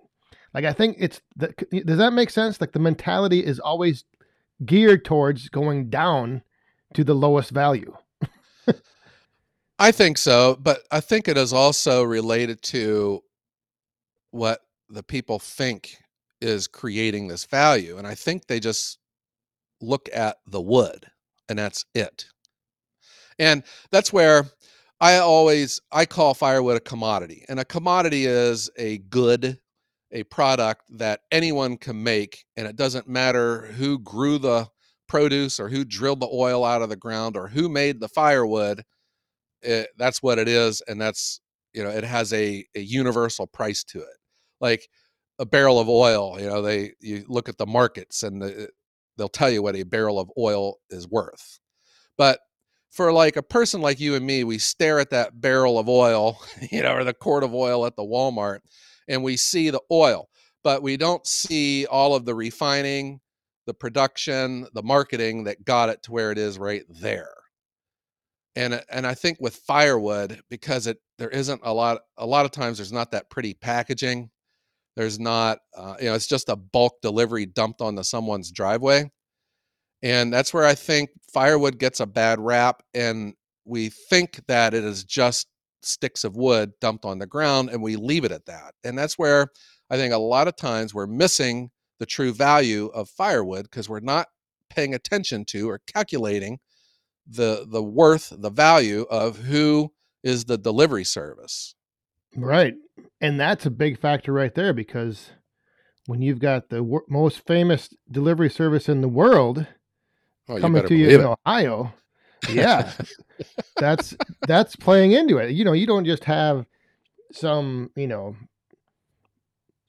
Like 0.52 0.66
I 0.66 0.74
think 0.74 0.98
it's 1.00 1.22
the, 1.36 1.54
does 1.86 1.98
that 1.98 2.12
make 2.12 2.28
sense? 2.28 2.60
Like 2.60 2.72
the 2.72 2.78
mentality 2.78 3.42
is 3.42 3.58
always 3.58 4.04
geared 4.62 5.06
towards 5.06 5.48
going 5.48 5.88
down 5.88 6.42
to 6.92 7.02
the 7.02 7.14
lowest 7.14 7.50
value. 7.50 7.96
I 9.78 9.90
think 9.90 10.18
so, 10.18 10.56
but 10.60 10.82
I 10.90 11.00
think 11.00 11.26
it 11.26 11.36
is 11.36 11.52
also 11.52 12.02
related 12.04 12.62
to 12.62 13.22
what 14.30 14.60
the 14.88 15.02
people 15.02 15.38
think 15.38 15.96
is 16.40 16.68
creating 16.68 17.28
this 17.28 17.44
value. 17.44 17.98
And 17.98 18.06
I 18.06 18.14
think 18.14 18.46
they 18.46 18.60
just 18.60 18.98
look 19.80 20.08
at 20.12 20.36
the 20.46 20.60
wood 20.60 21.06
and 21.48 21.58
that's 21.58 21.84
it. 21.94 22.26
And 23.38 23.64
that's 23.90 24.12
where 24.12 24.46
I 25.00 25.16
always 25.16 25.80
I 25.90 26.06
call 26.06 26.34
firewood 26.34 26.76
a 26.76 26.80
commodity. 26.80 27.44
And 27.48 27.58
a 27.58 27.64
commodity 27.64 28.26
is 28.26 28.70
a 28.76 28.98
good, 28.98 29.58
a 30.12 30.22
product 30.24 30.82
that 30.98 31.20
anyone 31.32 31.76
can 31.76 32.00
make 32.02 32.44
and 32.56 32.66
it 32.66 32.76
doesn't 32.76 33.08
matter 33.08 33.62
who 33.62 33.98
grew 33.98 34.38
the 34.38 34.68
produce 35.08 35.58
or 35.58 35.68
who 35.68 35.84
drilled 35.84 36.20
the 36.20 36.30
oil 36.32 36.64
out 36.64 36.82
of 36.82 36.88
the 36.88 36.96
ground 36.96 37.36
or 37.36 37.48
who 37.48 37.68
made 37.68 38.00
the 38.00 38.08
firewood. 38.08 38.84
It, 39.64 39.88
that's 39.96 40.22
what 40.22 40.38
it 40.38 40.48
is 40.48 40.82
and 40.88 41.00
that's 41.00 41.40
you 41.72 41.82
know 41.82 41.90
it 41.90 42.04
has 42.04 42.32
a, 42.32 42.64
a 42.74 42.80
universal 42.80 43.46
price 43.46 43.84
to 43.84 44.00
it. 44.00 44.18
Like 44.60 44.88
a 45.38 45.46
barrel 45.46 45.78
of 45.80 45.88
oil 45.88 46.36
you 46.40 46.46
know 46.48 46.62
they 46.62 46.92
you 47.00 47.24
look 47.28 47.48
at 47.48 47.58
the 47.58 47.66
markets 47.66 48.22
and 48.22 48.40
the, 48.40 48.68
they'll 49.16 49.28
tell 49.28 49.50
you 49.50 49.62
what 49.62 49.76
a 49.76 49.82
barrel 49.82 50.20
of 50.20 50.30
oil 50.38 50.76
is 50.90 51.08
worth 51.08 51.58
but 52.16 52.40
for 52.90 53.12
like 53.12 53.36
a 53.36 53.42
person 53.42 53.80
like 53.80 54.00
you 54.00 54.14
and 54.14 54.24
me 54.26 54.44
we 54.44 54.58
stare 54.58 55.00
at 55.00 55.10
that 55.10 55.40
barrel 55.40 55.78
of 55.78 55.88
oil 55.88 56.38
you 56.70 56.82
know 56.82 56.94
or 56.94 57.04
the 57.04 57.14
quart 57.14 57.44
of 57.44 57.54
oil 57.54 57.86
at 57.86 57.96
the 57.96 58.02
walmart 58.04 58.60
and 59.08 59.22
we 59.22 59.36
see 59.36 59.70
the 59.70 59.82
oil 59.90 60.28
but 60.62 60.82
we 60.82 60.96
don't 60.96 61.26
see 61.26 61.86
all 61.86 62.14
of 62.14 62.24
the 62.24 62.34
refining 62.34 63.20
the 63.66 63.74
production 63.74 64.66
the 64.74 64.82
marketing 64.82 65.44
that 65.44 65.64
got 65.64 65.88
it 65.88 66.02
to 66.02 66.12
where 66.12 66.30
it 66.30 66.38
is 66.38 66.58
right 66.58 66.84
there 66.88 67.34
and 68.56 68.82
and 68.90 69.06
i 69.06 69.14
think 69.14 69.38
with 69.40 69.56
firewood 69.56 70.40
because 70.50 70.86
it 70.86 70.98
there 71.18 71.30
isn't 71.30 71.60
a 71.64 71.72
lot 71.72 72.00
a 72.18 72.26
lot 72.26 72.44
of 72.44 72.50
times 72.50 72.78
there's 72.78 72.92
not 72.92 73.10
that 73.10 73.30
pretty 73.30 73.54
packaging 73.54 74.30
there's 74.96 75.18
not, 75.18 75.58
uh, 75.76 75.96
you 75.98 76.06
know, 76.06 76.14
it's 76.14 76.26
just 76.26 76.48
a 76.48 76.56
bulk 76.56 77.00
delivery 77.02 77.46
dumped 77.46 77.80
onto 77.80 78.02
someone's 78.02 78.50
driveway. 78.52 79.10
And 80.02 80.32
that's 80.32 80.52
where 80.52 80.64
I 80.64 80.74
think 80.74 81.10
firewood 81.32 81.78
gets 81.78 82.00
a 82.00 82.06
bad 82.06 82.38
rap. 82.38 82.82
And 82.92 83.34
we 83.64 83.88
think 83.88 84.40
that 84.46 84.74
it 84.74 84.84
is 84.84 85.04
just 85.04 85.48
sticks 85.82 86.24
of 86.24 86.36
wood 86.36 86.72
dumped 86.80 87.04
on 87.04 87.18
the 87.18 87.26
ground 87.26 87.70
and 87.70 87.82
we 87.82 87.96
leave 87.96 88.24
it 88.24 88.32
at 88.32 88.46
that. 88.46 88.74
And 88.84 88.96
that's 88.96 89.18
where 89.18 89.48
I 89.90 89.96
think 89.96 90.14
a 90.14 90.18
lot 90.18 90.48
of 90.48 90.56
times 90.56 90.94
we're 90.94 91.06
missing 91.06 91.70
the 91.98 92.06
true 92.06 92.32
value 92.32 92.86
of 92.94 93.08
firewood 93.08 93.64
because 93.64 93.88
we're 93.88 94.00
not 94.00 94.28
paying 94.70 94.94
attention 94.94 95.44
to 95.46 95.68
or 95.68 95.80
calculating 95.92 96.58
the 97.26 97.66
the 97.68 97.82
worth, 97.82 98.32
the 98.36 98.50
value 98.50 99.06
of 99.10 99.38
who 99.38 99.92
is 100.22 100.44
the 100.44 100.58
delivery 100.58 101.04
service. 101.04 101.74
Right. 102.36 102.74
And 103.20 103.38
that's 103.38 103.66
a 103.66 103.70
big 103.70 103.98
factor 103.98 104.32
right 104.32 104.54
there 104.54 104.72
because 104.72 105.30
when 106.06 106.20
you've 106.20 106.40
got 106.40 106.68
the 106.68 106.82
wor- 106.82 107.04
most 107.08 107.46
famous 107.46 107.90
delivery 108.10 108.50
service 108.50 108.88
in 108.88 109.00
the 109.00 109.08
world 109.08 109.66
oh, 110.48 110.58
coming 110.60 110.82
you 110.82 110.88
to 110.88 110.94
you 110.94 111.08
in 111.08 111.20
it. 111.20 111.36
Ohio, 111.46 111.94
yeah, 112.50 112.92
that's 113.76 114.16
that's 114.46 114.76
playing 114.76 115.12
into 115.12 115.38
it. 115.38 115.52
You 115.52 115.64
know, 115.64 115.72
you 115.72 115.86
don't 115.86 116.04
just 116.04 116.24
have 116.24 116.66
some, 117.32 117.90
you 117.96 118.06
know, 118.06 118.36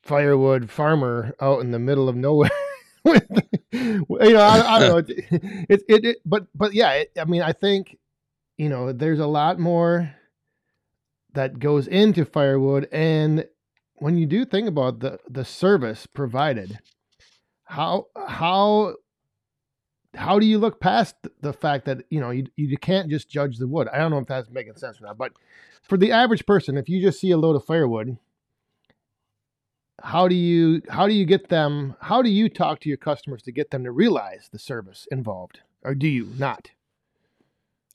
firewood 0.04 0.70
farmer 0.70 1.36
out 1.42 1.62
in 1.62 1.72
the 1.72 1.80
middle 1.80 2.08
of 2.08 2.15
nowhere. 2.15 2.50
You 3.06 4.06
know, 4.10 4.42
I, 4.42 4.76
I 4.76 4.80
don't 4.80 5.08
know. 5.08 5.16
It's 5.70 5.84
it, 5.88 6.04
it, 6.04 6.06
it, 6.06 6.18
but 6.26 6.48
but 6.56 6.74
yeah, 6.74 6.92
it, 6.94 7.12
I 7.20 7.26
mean, 7.26 7.42
I 7.42 7.52
think 7.52 7.98
you 8.58 8.70
know, 8.70 8.92
there's 8.92 9.20
a 9.20 9.28
lot 9.28 9.60
more 9.60 10.16
that 11.34 11.60
goes 11.60 11.88
into 11.88 12.26
firewood 12.26 12.88
and 12.92 13.46
when 13.96 14.18
you 14.18 14.26
do 14.26 14.46
think 14.46 14.68
about 14.68 15.00
the 15.00 15.20
the 15.30 15.46
service 15.46 16.08
provided 16.08 16.80
how 17.66 18.08
how 18.28 18.96
how 20.16 20.40
do 20.40 20.46
you 20.46 20.58
look 20.58 20.80
past 20.80 21.16
the 21.42 21.54
fact 21.54 21.86
that 21.86 22.04
you 22.10 22.20
know 22.20 22.30
you, 22.30 22.46
you 22.56 22.78
can't 22.78 23.10
just 23.10 23.30
judge 23.30 23.58
the 23.58 23.68
wood 23.68 23.88
i 23.90 23.98
don't 23.98 24.12
know 24.12 24.18
if 24.18 24.28
that's 24.28 24.50
making 24.50 24.76
sense 24.76 25.00
or 25.02 25.06
not 25.06 25.18
but 25.18 25.34
for 25.84 25.98
the 25.98 26.12
average 26.12 26.46
person 26.46 26.78
if 26.78 26.90
you 26.90 27.02
just 27.02 27.20
see 27.20 27.32
a 27.32 27.38
load 27.38 27.56
of 27.56 27.66
firewood 27.66 28.18
how 30.06 30.28
do 30.28 30.36
you 30.36 30.84
how 30.88 31.08
do 31.08 31.14
you 31.14 31.26
get 31.26 31.50
them 31.50 31.96
how 32.00 32.22
do 32.22 32.30
you 32.30 32.48
talk 32.48 32.80
to 32.80 32.90
your 32.90 32.98
customers 32.98 33.42
to 33.42 33.52
get 33.52 33.72
them 33.72 33.84
to 33.84 33.92
realize 33.92 34.48
the 34.52 34.60
service 34.60 35.08
involved? 35.12 35.60
Or 35.84 35.96
do 35.96 36.08
you 36.08 36.30
not? 36.38 36.70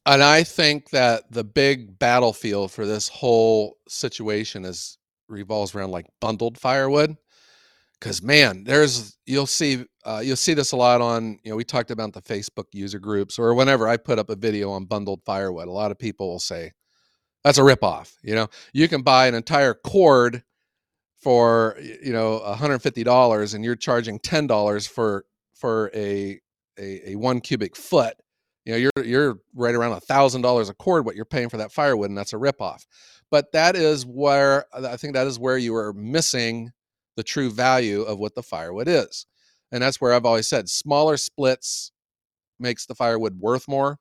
And 0.05 0.23
i 0.23 0.43
think 0.43 0.91
that 0.91 1.31
the 1.31 1.45
big 1.45 1.99
battlefield 2.01 2.73
for 2.73 2.85
this 2.85 3.09
whole 3.09 3.77
situation 3.89 4.65
is 4.65 4.99
revolves 5.29 5.75
around 5.75 5.93
like 5.93 6.07
bundled 6.21 6.59
firewood. 6.59 7.17
Because 8.01 8.23
man 8.23 8.65
there's 8.65 9.17
you'll 9.27 9.47
see 9.47 9.85
uh, 10.05 10.21
you'll 10.25 10.35
see 10.35 10.55
this 10.55 10.73
a 10.73 10.77
lot 10.77 11.01
on 11.01 11.39
you 11.45 11.51
know 11.51 11.57
we 11.57 11.65
talked 11.65 11.93
about 11.93 12.13
the 12.13 12.23
facebook 12.23 12.65
user 12.73 12.99
groups 12.99 13.39
or 13.39 13.55
whenever 13.55 13.87
i 13.87 13.99
put 13.99 14.19
up 14.19 14.31
a 14.31 14.37
video 14.37 14.71
on 14.71 14.87
bundled 14.87 15.21
firewood 15.27 15.69
a 15.69 15.71
lot 15.71 15.91
of 15.91 15.99
people 15.99 16.27
will 16.27 16.39
say 16.39 16.73
that's 17.45 17.59
a 17.59 17.61
ripoff 17.61 18.15
you 18.23 18.35
know? 18.35 18.49
You 18.73 18.89
can 18.89 19.03
buy 19.03 19.27
an 19.29 19.35
entire 19.35 19.75
cord 19.75 20.43
for 21.21 21.77
you 21.81 22.13
know 22.13 22.41
$150 22.47 23.55
and 23.55 23.65
you're 23.65 23.77
charging 23.77 24.19
$10 24.19 24.89
for 24.89 25.25
for 25.55 25.91
a 25.95 26.41
a, 26.79 27.11
a 27.11 27.17
one 27.17 27.41
cubic 27.41 27.77
foot 27.77 28.15
you 28.65 28.73
know 28.73 28.79
you're 28.79 29.05
you're 29.05 29.39
right 29.55 29.75
around 29.75 29.93
a 29.93 30.01
thousand 30.01 30.43
dollars 30.43 30.69
a 30.69 30.75
cord 30.75 31.05
what 31.05 31.17
you're 31.17 31.25
paying 31.25 31.49
for 31.49 31.59
that 31.59 31.73
firewood 31.73 32.09
and 32.09 32.19
that's 32.19 32.33
a 32.33 32.37
ripoff. 32.37 32.87
But 33.31 33.53
that 33.53 33.77
is 33.77 34.05
where 34.05 34.67
i 34.75 34.97
think 34.97 35.15
that 35.15 35.27
is 35.27 35.39
where 35.39 35.59
you 35.59 35.75
are 35.77 35.93
missing 35.93 36.73
the 37.17 37.23
true 37.23 37.51
value 37.51 38.03
of 38.03 38.19
what 38.19 38.35
the 38.35 38.43
firewood 38.43 38.89
is. 38.89 39.27
And 39.73 39.83
that's 39.83 40.01
where 40.01 40.13
i've 40.13 40.27
always 40.27 40.49
said 40.49 40.69
smaller 40.69 41.17
splits 41.17 41.93
makes 42.59 42.87
the 42.87 42.95
firewood 42.95 43.39
worth 43.41 43.69
more 43.69 43.99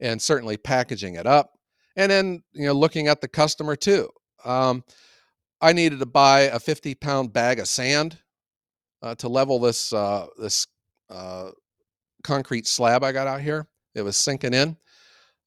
and 0.00 0.20
certainly 0.20 0.56
packaging 0.56 1.14
it 1.14 1.26
up 1.26 1.52
and 1.96 2.10
then 2.12 2.42
you 2.52 2.66
know 2.66 2.72
looking 2.72 3.08
at 3.08 3.20
the 3.20 3.28
customer 3.28 3.74
too. 3.74 4.08
Um, 4.44 4.84
I 5.60 5.72
needed 5.72 6.00
to 6.00 6.06
buy 6.06 6.42
a 6.42 6.58
50 6.58 6.94
pound 6.96 7.32
bag 7.32 7.58
of 7.58 7.68
sand 7.68 8.18
uh, 9.02 9.14
to 9.16 9.28
level 9.28 9.58
this 9.58 9.92
uh, 9.92 10.26
this 10.38 10.66
uh, 11.10 11.50
concrete 12.22 12.66
slab 12.66 13.04
I 13.04 13.12
got 13.12 13.26
out 13.26 13.40
here. 13.40 13.66
It 13.94 14.02
was 14.02 14.16
sinking 14.16 14.54
in. 14.54 14.76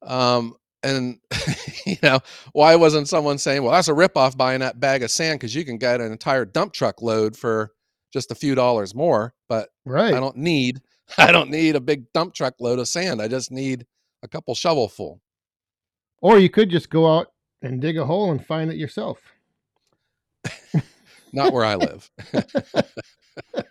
Um, 0.02 0.56
and 0.82 1.20
you 1.86 1.98
know, 2.02 2.20
why 2.54 2.76
wasn't 2.76 3.10
someone 3.10 3.38
saying, 3.38 3.64
"Well, 3.64 3.74
that's 3.74 3.90
a 3.90 3.94
ripoff 3.94 4.38
buying 4.38 4.62
that 4.62 4.80
bag 4.80 5.04
of 5.04 5.12
sand 5.12 5.40
because 5.40 5.54
you 5.54 5.66
can 5.66 5.78
get 5.78 6.02
an 6.02 6.12
entire 6.12 6.46
dump 6.46 6.74
truck 6.74 7.02
load 7.02 7.36
for 7.36 7.74
just 8.14 8.32
a 8.32 8.36
few 8.36 8.56
dollars 8.56 8.96
more." 8.96 9.34
But 9.48 9.70
right. 9.86 10.14
I 10.14 10.20
don't 10.20 10.38
need 10.38 10.82
I 11.18 11.32
don't 11.32 11.50
need 11.50 11.76
a 11.76 11.82
big 11.82 12.12
dump 12.14 12.34
truck 12.34 12.56
load 12.60 12.80
of 12.80 12.88
sand. 12.88 13.22
I 13.22 13.28
just 13.28 13.52
need 13.52 13.86
a 14.24 14.28
couple 14.28 14.56
shovelful. 14.56 15.20
Or 16.22 16.40
you 16.40 16.50
could 16.50 16.70
just 16.70 16.90
go 16.90 17.08
out 17.08 17.28
and 17.62 17.82
dig 17.82 17.98
a 17.98 18.06
hole 18.06 18.32
and 18.32 18.46
find 18.46 18.70
it 18.70 18.78
yourself. 18.78 19.20
Not 21.34 21.54
where 21.54 21.66
I 21.66 21.76
live. 21.76 22.10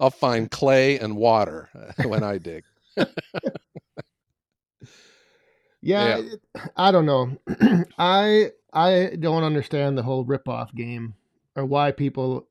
I'll 0.00 0.10
find 0.10 0.50
clay 0.50 0.98
and 0.98 1.16
water 1.16 1.68
uh, 1.74 2.08
when 2.08 2.22
I 2.22 2.38
dig. 2.38 2.64
yeah, 5.80 6.18
yeah, 6.18 6.22
I 6.76 6.90
don't 6.90 7.06
know. 7.06 7.36
I 7.98 8.50
I 8.72 9.16
don't 9.18 9.44
understand 9.44 9.96
the 9.96 10.02
whole 10.02 10.24
rip-off 10.24 10.74
game 10.74 11.14
or 11.54 11.64
why 11.64 11.92
people 11.92 12.48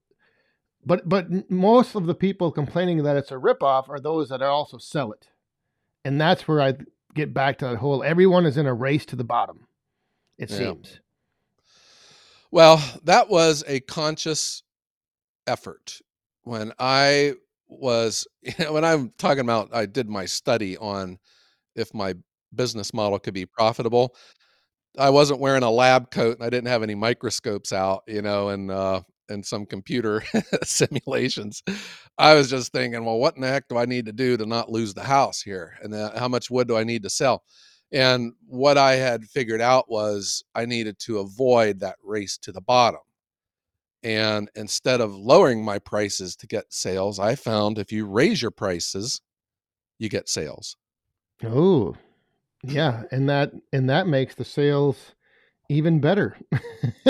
but 0.85 1.07
but 1.07 1.49
most 1.49 1.95
of 1.95 2.05
the 2.05 2.15
people 2.15 2.51
complaining 2.51 3.03
that 3.03 3.17
it's 3.17 3.31
a 3.31 3.37
rip-off 3.37 3.89
are 3.89 3.99
those 3.99 4.29
that 4.29 4.41
also 4.41 4.77
sell 4.77 5.11
it. 5.11 5.27
And 6.03 6.19
that's 6.19 6.47
where 6.47 6.61
I 6.61 6.75
get 7.13 7.33
back 7.33 7.57
to 7.59 7.67
that 7.67 7.77
whole 7.77 8.03
everyone 8.03 8.45
is 8.45 8.57
in 8.57 8.65
a 8.65 8.73
race 8.73 9.05
to 9.07 9.15
the 9.15 9.23
bottom. 9.23 9.67
It 10.37 10.49
yeah. 10.49 10.57
seems. 10.57 11.01
Well, 12.51 12.83
that 13.03 13.29
was 13.29 13.63
a 13.67 13.79
conscious 13.81 14.63
effort. 15.47 15.99
When 16.43 16.73
I 16.79 17.35
was, 17.69 18.27
you 18.41 18.53
know, 18.59 18.73
when 18.73 18.85
I'm 18.85 19.13
talking 19.17 19.41
about, 19.41 19.69
I 19.73 19.85
did 19.85 20.09
my 20.09 20.25
study 20.25 20.77
on 20.77 21.19
if 21.75 21.93
my 21.93 22.15
business 22.55 22.93
model 22.93 23.19
could 23.19 23.33
be 23.33 23.45
profitable. 23.45 24.15
I 24.99 25.11
wasn't 25.11 25.41
wearing 25.41 25.63
a 25.63 25.71
lab 25.71 26.11
coat 26.11 26.37
and 26.37 26.45
I 26.45 26.49
didn't 26.49 26.69
have 26.69 26.83
any 26.83 26.95
microscopes 26.95 27.73
out, 27.73 28.03
you 28.07 28.21
know, 28.21 28.49
and 28.49 28.71
uh, 28.71 29.01
and 29.29 29.45
some 29.45 29.65
computer 29.65 30.23
simulations. 30.63 31.63
I 32.17 32.35
was 32.35 32.49
just 32.49 32.71
thinking, 32.73 33.05
well, 33.05 33.19
what 33.19 33.35
in 33.35 33.41
the 33.41 33.49
heck 33.49 33.67
do 33.69 33.77
I 33.77 33.85
need 33.85 34.07
to 34.07 34.13
do 34.13 34.37
to 34.37 34.45
not 34.45 34.71
lose 34.71 34.93
the 34.93 35.03
house 35.03 35.41
here? 35.41 35.77
And 35.83 35.93
then 35.93 36.11
how 36.17 36.27
much 36.29 36.51
wood 36.51 36.67
do 36.67 36.77
I 36.77 36.83
need 36.85 37.03
to 37.03 37.09
sell? 37.11 37.43
And 37.91 38.33
what 38.47 38.77
I 38.77 38.95
had 38.95 39.25
figured 39.25 39.61
out 39.61 39.89
was 39.89 40.43
I 40.55 40.65
needed 40.65 40.97
to 40.99 41.19
avoid 41.19 41.79
that 41.79 41.97
race 42.03 42.37
to 42.39 42.51
the 42.51 42.61
bottom. 42.61 43.01
And 44.03 44.49
instead 44.55 45.01
of 45.01 45.13
lowering 45.13 45.63
my 45.63 45.77
prices 45.77 46.35
to 46.37 46.47
get 46.47 46.73
sales, 46.73 47.19
I 47.19 47.35
found 47.35 47.77
if 47.77 47.91
you 47.91 48.05
raise 48.07 48.41
your 48.41 48.51
prices, 48.51 49.21
you 49.99 50.09
get 50.09 50.27
sales. 50.27 50.75
Oh, 51.43 51.95
yeah, 52.63 53.03
and 53.11 53.29
that 53.29 53.51
and 53.73 53.89
that 53.89 54.07
makes 54.07 54.35
the 54.35 54.45
sales 54.45 55.13
even 55.69 55.99
better. 55.99 56.37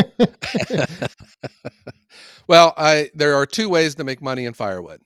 well, 2.47 2.73
I 2.77 3.09
there 3.13 3.35
are 3.35 3.45
two 3.45 3.69
ways 3.69 3.95
to 3.95 4.03
make 4.03 4.21
money 4.21 4.45
in 4.45 4.53
firewood: 4.53 5.01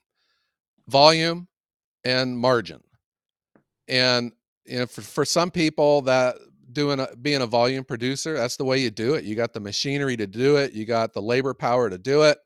volume 0.87 1.47
and 2.03 2.37
margin. 2.37 2.81
And 3.87 4.31
you 4.65 4.79
know, 4.79 4.85
for, 4.85 5.01
for 5.01 5.25
some 5.25 5.51
people 5.51 6.01
that 6.03 6.35
doing 6.71 6.99
a, 6.99 7.07
being 7.21 7.41
a 7.41 7.47
volume 7.47 7.83
producer, 7.83 8.35
that's 8.35 8.57
the 8.57 8.65
way 8.65 8.79
you 8.79 8.91
do 8.91 9.13
it. 9.15 9.23
You 9.23 9.35
got 9.35 9.53
the 9.53 9.59
machinery 9.59 10.17
to 10.17 10.27
do 10.27 10.57
it. 10.57 10.73
You 10.73 10.85
got 10.85 11.13
the 11.13 11.21
labor 11.21 11.53
power 11.53 11.89
to 11.89 11.97
do 11.97 12.23
it. 12.23 12.37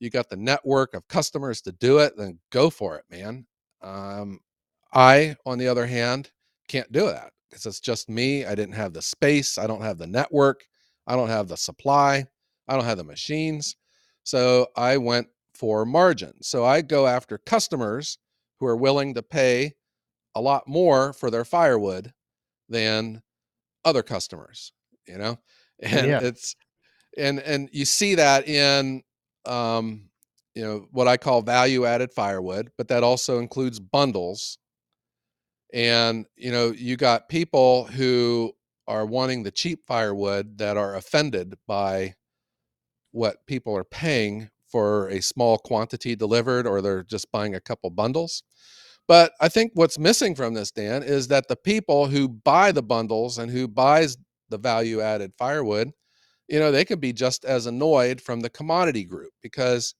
You 0.00 0.10
got 0.10 0.28
the 0.28 0.36
network 0.36 0.94
of 0.94 1.06
customers 1.08 1.60
to 1.62 1.72
do 1.72 1.98
it. 1.98 2.16
Then 2.16 2.38
go 2.50 2.70
for 2.70 2.96
it, 2.96 3.04
man. 3.10 3.46
Um, 3.82 4.40
I, 4.92 5.36
on 5.44 5.58
the 5.58 5.68
other 5.68 5.86
hand, 5.86 6.30
can't 6.68 6.90
do 6.92 7.06
that 7.06 7.32
because 7.48 7.66
it's 7.66 7.80
just 7.80 8.08
me. 8.08 8.44
I 8.44 8.54
didn't 8.54 8.74
have 8.74 8.92
the 8.92 9.02
space. 9.02 9.58
I 9.58 9.66
don't 9.66 9.82
have 9.82 9.98
the 9.98 10.06
network. 10.06 10.64
I 11.06 11.16
don't 11.16 11.28
have 11.28 11.48
the 11.48 11.56
supply. 11.56 12.24
I 12.68 12.74
don't 12.74 12.84
have 12.84 12.98
the 12.98 13.04
machines. 13.04 13.76
So 14.22 14.68
I 14.76 14.98
went 14.98 15.26
for 15.54 15.84
margin. 15.84 16.34
So 16.42 16.64
I 16.64 16.82
go 16.82 17.06
after 17.06 17.38
customers 17.38 18.18
who 18.60 18.66
are 18.66 18.76
willing 18.76 19.14
to 19.14 19.22
pay 19.22 19.74
a 20.34 20.40
lot 20.40 20.68
more 20.68 21.12
for 21.12 21.30
their 21.30 21.44
firewood 21.44 22.12
than 22.68 23.22
other 23.84 24.02
customers 24.02 24.72
you 25.08 25.18
know? 25.18 25.38
And 25.80 26.08
yeah. 26.08 26.18
it's 26.20 26.56
and 27.16 27.38
and 27.38 27.68
you 27.72 27.84
see 27.84 28.16
that 28.16 28.48
in 28.48 29.04
um 29.46 30.10
you 30.56 30.64
know 30.64 30.88
what 30.90 31.06
i 31.06 31.16
call 31.16 31.40
value 31.40 31.86
added 31.86 32.12
firewood 32.12 32.72
but 32.76 32.88
that 32.88 33.04
also 33.04 33.38
includes 33.38 33.78
bundles. 33.78 34.58
And 35.72 36.26
you 36.34 36.50
know 36.50 36.72
you 36.72 36.96
got 36.96 37.28
people 37.28 37.84
who 37.84 38.54
are 38.88 39.06
wanting 39.06 39.44
the 39.44 39.52
cheap 39.52 39.86
firewood 39.86 40.58
that 40.58 40.76
are 40.76 40.96
offended 40.96 41.54
by 41.68 42.16
what 43.12 43.46
people 43.46 43.76
are 43.76 43.84
paying 43.84 44.50
for 44.66 45.06
a 45.10 45.22
small 45.22 45.58
quantity 45.58 46.16
delivered 46.16 46.66
or 46.66 46.82
they're 46.82 47.04
just 47.04 47.30
buying 47.30 47.54
a 47.54 47.60
couple 47.60 47.88
bundles 47.90 48.42
but 49.08 49.32
I 49.40 49.48
think 49.48 49.72
what's 49.74 49.98
missing 49.98 50.34
from 50.34 50.52
this, 50.54 50.70
Dan, 50.70 51.02
is 51.02 51.28
that 51.28 51.48
the 51.48 51.56
people 51.56 52.06
who 52.06 52.28
buy 52.28 52.70
the 52.72 52.82
bundles 52.82 53.38
and 53.38 53.50
who 53.50 53.66
buys 53.66 54.18
the 54.50 54.58
value 54.58 55.00
added 55.00 55.32
firewood, 55.38 55.90
you 56.46 56.58
know, 56.60 56.70
they 56.70 56.84
could 56.84 57.00
be 57.00 57.14
just 57.14 57.46
as 57.46 57.66
annoyed 57.66 58.20
from 58.20 58.40
the 58.40 58.50
commodity 58.50 59.04
group 59.04 59.32
because, 59.42 59.94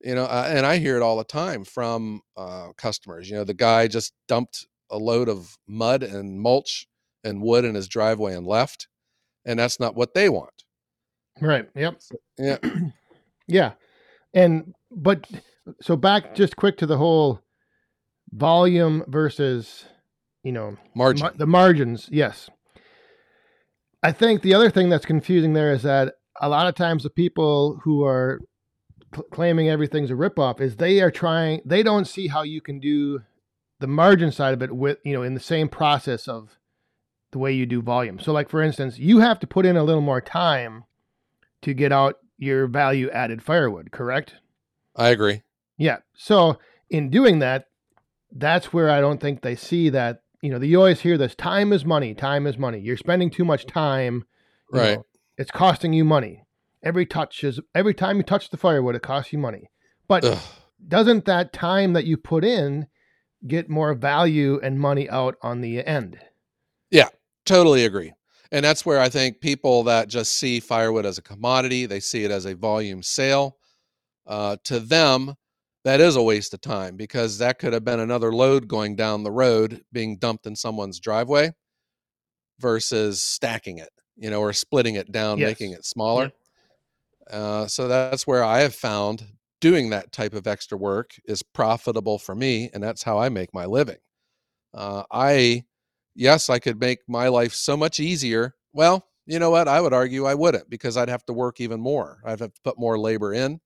you 0.00 0.14
know, 0.14 0.24
uh, 0.24 0.46
and 0.48 0.64
I 0.64 0.78
hear 0.78 0.96
it 0.96 1.02
all 1.02 1.18
the 1.18 1.24
time 1.24 1.64
from 1.64 2.20
uh, 2.36 2.68
customers. 2.76 3.28
You 3.28 3.36
know, 3.36 3.44
the 3.44 3.54
guy 3.54 3.88
just 3.88 4.12
dumped 4.28 4.66
a 4.90 4.98
load 4.98 5.28
of 5.28 5.56
mud 5.66 6.04
and 6.04 6.40
mulch 6.40 6.86
and 7.24 7.42
wood 7.42 7.64
in 7.64 7.74
his 7.74 7.88
driveway 7.88 8.34
and 8.34 8.46
left, 8.46 8.86
and 9.44 9.58
that's 9.58 9.80
not 9.80 9.96
what 9.96 10.14
they 10.14 10.28
want. 10.28 10.64
Right. 11.40 11.68
Yep. 11.74 12.00
Yeah. 12.38 12.58
yeah. 13.48 13.72
And 14.32 14.74
but 14.90 15.26
so 15.80 15.96
back 15.96 16.34
just 16.34 16.56
quick 16.56 16.76
to 16.78 16.86
the 16.86 16.96
whole 16.96 17.40
volume 18.32 19.04
versus 19.08 19.84
you 20.42 20.52
know 20.52 20.76
margin. 20.94 21.24
mar- 21.24 21.34
the 21.36 21.46
margins 21.46 22.08
yes. 22.12 22.50
I 24.02 24.12
think 24.12 24.42
the 24.42 24.54
other 24.54 24.70
thing 24.70 24.88
that's 24.88 25.06
confusing 25.06 25.54
there 25.54 25.72
is 25.72 25.82
that 25.82 26.14
a 26.40 26.48
lot 26.48 26.68
of 26.68 26.74
times 26.76 27.02
the 27.02 27.10
people 27.10 27.80
who 27.82 28.04
are 28.04 28.40
cl- 29.12 29.26
claiming 29.32 29.68
everything's 29.68 30.10
a 30.10 30.14
ripoff 30.14 30.60
is 30.60 30.76
they 30.76 31.00
are 31.00 31.10
trying 31.10 31.60
they 31.64 31.82
don't 31.82 32.06
see 32.06 32.28
how 32.28 32.42
you 32.42 32.60
can 32.60 32.78
do 32.78 33.22
the 33.80 33.86
margin 33.86 34.30
side 34.30 34.54
of 34.54 34.62
it 34.62 34.74
with 34.74 34.98
you 35.04 35.12
know 35.12 35.22
in 35.22 35.34
the 35.34 35.40
same 35.40 35.68
process 35.68 36.28
of 36.28 36.58
the 37.30 37.38
way 37.38 37.52
you 37.52 37.66
do 37.66 37.82
volume. 37.82 38.18
So 38.18 38.32
like 38.32 38.48
for 38.48 38.62
instance 38.62 38.98
you 38.98 39.18
have 39.18 39.38
to 39.40 39.46
put 39.46 39.66
in 39.66 39.76
a 39.76 39.84
little 39.84 40.00
more 40.00 40.20
time 40.20 40.84
to 41.62 41.74
get 41.74 41.92
out 41.92 42.16
your 42.36 42.66
value 42.68 43.10
added 43.10 43.42
firewood 43.42 43.90
correct? 43.90 44.34
I 44.94 45.08
agree. 45.08 45.42
Yeah. 45.76 45.98
So 46.14 46.58
in 46.90 47.10
doing 47.10 47.40
that 47.40 47.67
that's 48.32 48.72
where 48.72 48.90
I 48.90 49.00
don't 49.00 49.20
think 49.20 49.42
they 49.42 49.56
see 49.56 49.88
that. 49.90 50.22
You 50.42 50.50
know, 50.50 50.60
you 50.60 50.78
always 50.78 51.00
hear 51.00 51.18
this: 51.18 51.34
time 51.34 51.72
is 51.72 51.84
money. 51.84 52.14
Time 52.14 52.46
is 52.46 52.58
money. 52.58 52.78
You're 52.78 52.96
spending 52.96 53.30
too 53.30 53.44
much 53.44 53.66
time. 53.66 54.24
Right. 54.70 54.96
Know, 54.96 55.06
it's 55.36 55.50
costing 55.50 55.92
you 55.92 56.04
money. 56.04 56.44
every 56.82 57.06
touch 57.06 57.44
is 57.44 57.60
every 57.74 57.94
time 57.94 58.16
you 58.16 58.22
touch 58.22 58.50
the 58.50 58.56
firewood, 58.56 58.94
it 58.94 59.02
costs 59.02 59.32
you 59.32 59.38
money. 59.38 59.70
But 60.06 60.24
Ugh. 60.24 60.38
doesn't 60.86 61.24
that 61.26 61.52
time 61.52 61.92
that 61.92 62.04
you 62.04 62.16
put 62.16 62.44
in 62.44 62.86
get 63.46 63.68
more 63.68 63.94
value 63.94 64.58
and 64.62 64.78
money 64.80 65.08
out 65.08 65.36
on 65.42 65.60
the 65.60 65.84
end? 65.84 66.18
Yeah, 66.90 67.08
totally 67.44 67.84
agree. 67.84 68.12
And 68.50 68.64
that's 68.64 68.86
where 68.86 69.00
I 69.00 69.08
think 69.08 69.40
people 69.40 69.84
that 69.84 70.08
just 70.08 70.34
see 70.36 70.60
firewood 70.60 71.04
as 71.04 71.18
a 71.18 71.22
commodity, 71.22 71.86
they 71.86 72.00
see 72.00 72.24
it 72.24 72.30
as 72.30 72.46
a 72.46 72.54
volume 72.54 73.02
sale. 73.02 73.58
Uh, 74.26 74.56
to 74.64 74.80
them, 74.80 75.34
that 75.88 76.00
is 76.00 76.16
a 76.16 76.22
waste 76.22 76.52
of 76.52 76.60
time 76.60 76.96
because 76.96 77.38
that 77.38 77.58
could 77.58 77.72
have 77.72 77.84
been 77.84 78.00
another 78.00 78.30
load 78.30 78.68
going 78.68 78.94
down 78.94 79.22
the 79.22 79.30
road 79.30 79.82
being 79.90 80.18
dumped 80.18 80.46
in 80.46 80.54
someone's 80.54 81.00
driveway 81.00 81.50
versus 82.58 83.22
stacking 83.22 83.78
it, 83.78 83.88
you 84.14 84.28
know, 84.28 84.40
or 84.40 84.52
splitting 84.52 84.96
it 84.96 85.10
down, 85.12 85.38
Yes. 85.38 85.48
making 85.48 85.72
it 85.72 85.86
smaller. 85.86 86.30
Uh, 87.30 87.66
so 87.66 87.88
that's 87.88 88.26
where 88.26 88.44
I 88.44 88.60
have 88.60 88.74
found 88.74 89.24
doing 89.62 89.88
that 89.90 90.12
type 90.12 90.34
of 90.34 90.46
extra 90.46 90.76
work 90.76 91.12
is 91.24 91.42
profitable 91.42 92.18
for 92.18 92.34
me, 92.34 92.68
and 92.74 92.82
that's 92.82 93.02
how 93.02 93.18
I 93.18 93.30
make 93.30 93.54
my 93.54 93.64
living. 93.64 93.96
Uh, 94.74 95.04
I, 95.10 95.64
yes, 96.14 96.50
I 96.50 96.58
could 96.58 96.78
make 96.78 96.98
my 97.08 97.28
life 97.28 97.54
so 97.54 97.78
much 97.78 97.98
easier. 97.98 98.54
Well, 98.74 99.06
you 99.24 99.38
know 99.38 99.50
what? 99.50 99.68
I 99.68 99.80
would 99.80 99.94
argue 99.94 100.26
I 100.26 100.34
wouldn't 100.34 100.68
because 100.68 100.98
I'd 100.98 101.08
have 101.08 101.24
to 101.26 101.32
work 101.32 101.62
even 101.62 101.80
more. 101.80 102.20
I'd 102.26 102.40
have 102.40 102.52
to 102.52 102.60
put 102.62 102.78
more 102.78 102.98
labor 102.98 103.32
in, 103.32 103.60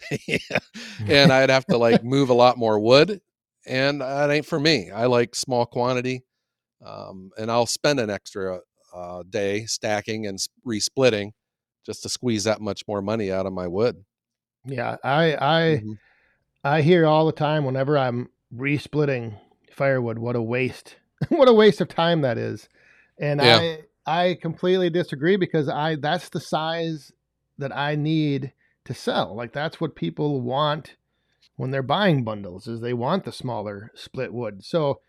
and 1.08 1.32
I'd 1.32 1.50
have 1.50 1.66
to 1.68 1.78
like 1.78 2.02
move 2.02 2.28
a 2.30 2.34
lot 2.34 2.58
more 2.58 2.78
wood, 2.78 3.20
and 3.66 4.00
that 4.00 4.30
ain't 4.30 4.46
for 4.46 4.60
me. 4.60 4.90
I 4.90 5.06
like 5.06 5.34
small 5.34 5.66
quantity, 5.66 6.24
um, 6.84 7.30
and 7.38 7.50
I'll 7.50 7.66
spend 7.66 8.00
an 8.00 8.10
extra 8.10 8.60
uh, 8.94 9.24
day 9.28 9.66
stacking 9.66 10.26
and 10.26 10.38
resplitting 10.64 11.34
just 11.86 12.02
to 12.04 12.08
squeeze 12.10 12.44
that 12.44 12.60
much 12.60 12.82
more 12.88 13.02
money 13.02 13.32
out 13.32 13.46
of 13.46 13.52
my 13.52 13.68
wood. 13.68 14.04
Yeah, 14.64 14.96
I 15.04 15.36
I 15.40 15.84
Mhm. 15.84 15.98
I 16.64 16.82
hear 16.82 17.06
all 17.06 17.26
the 17.26 17.32
time 17.32 17.64
whenever 17.64 17.98
I'm 17.98 18.30
resplitting 18.52 19.38
firewood, 19.72 20.18
what 20.18 20.36
a 20.36 20.42
waste. 20.42 20.96
what 21.30 21.48
a 21.48 21.54
waste 21.54 21.80
of 21.80 21.88
time 21.88 22.22
that 22.22 22.38
is. 22.38 22.68
And 23.20 23.40
Yeah. 23.40 23.64
I 23.64 23.84
I 24.06 24.38
completely 24.42 24.90
disagree 24.90 25.36
because 25.36 25.68
I 25.68 25.96
that's 25.96 26.30
the 26.30 26.40
size 26.40 27.12
that 27.58 27.76
I 27.76 27.96
need 27.96 28.52
to 28.86 28.94
sell. 28.94 29.34
Like 29.34 29.52
that's 29.52 29.80
what 29.80 29.94
people 29.94 30.40
want 30.40 30.96
when 31.56 31.70
they're 31.70 31.82
buying 31.82 32.24
bundles 32.24 32.66
is 32.66 32.80
they 32.80 32.94
want 32.94 33.24
the 33.24 33.32
smaller 33.32 33.90
split 33.94 34.32
wood. 34.32 34.64
So 34.64 35.00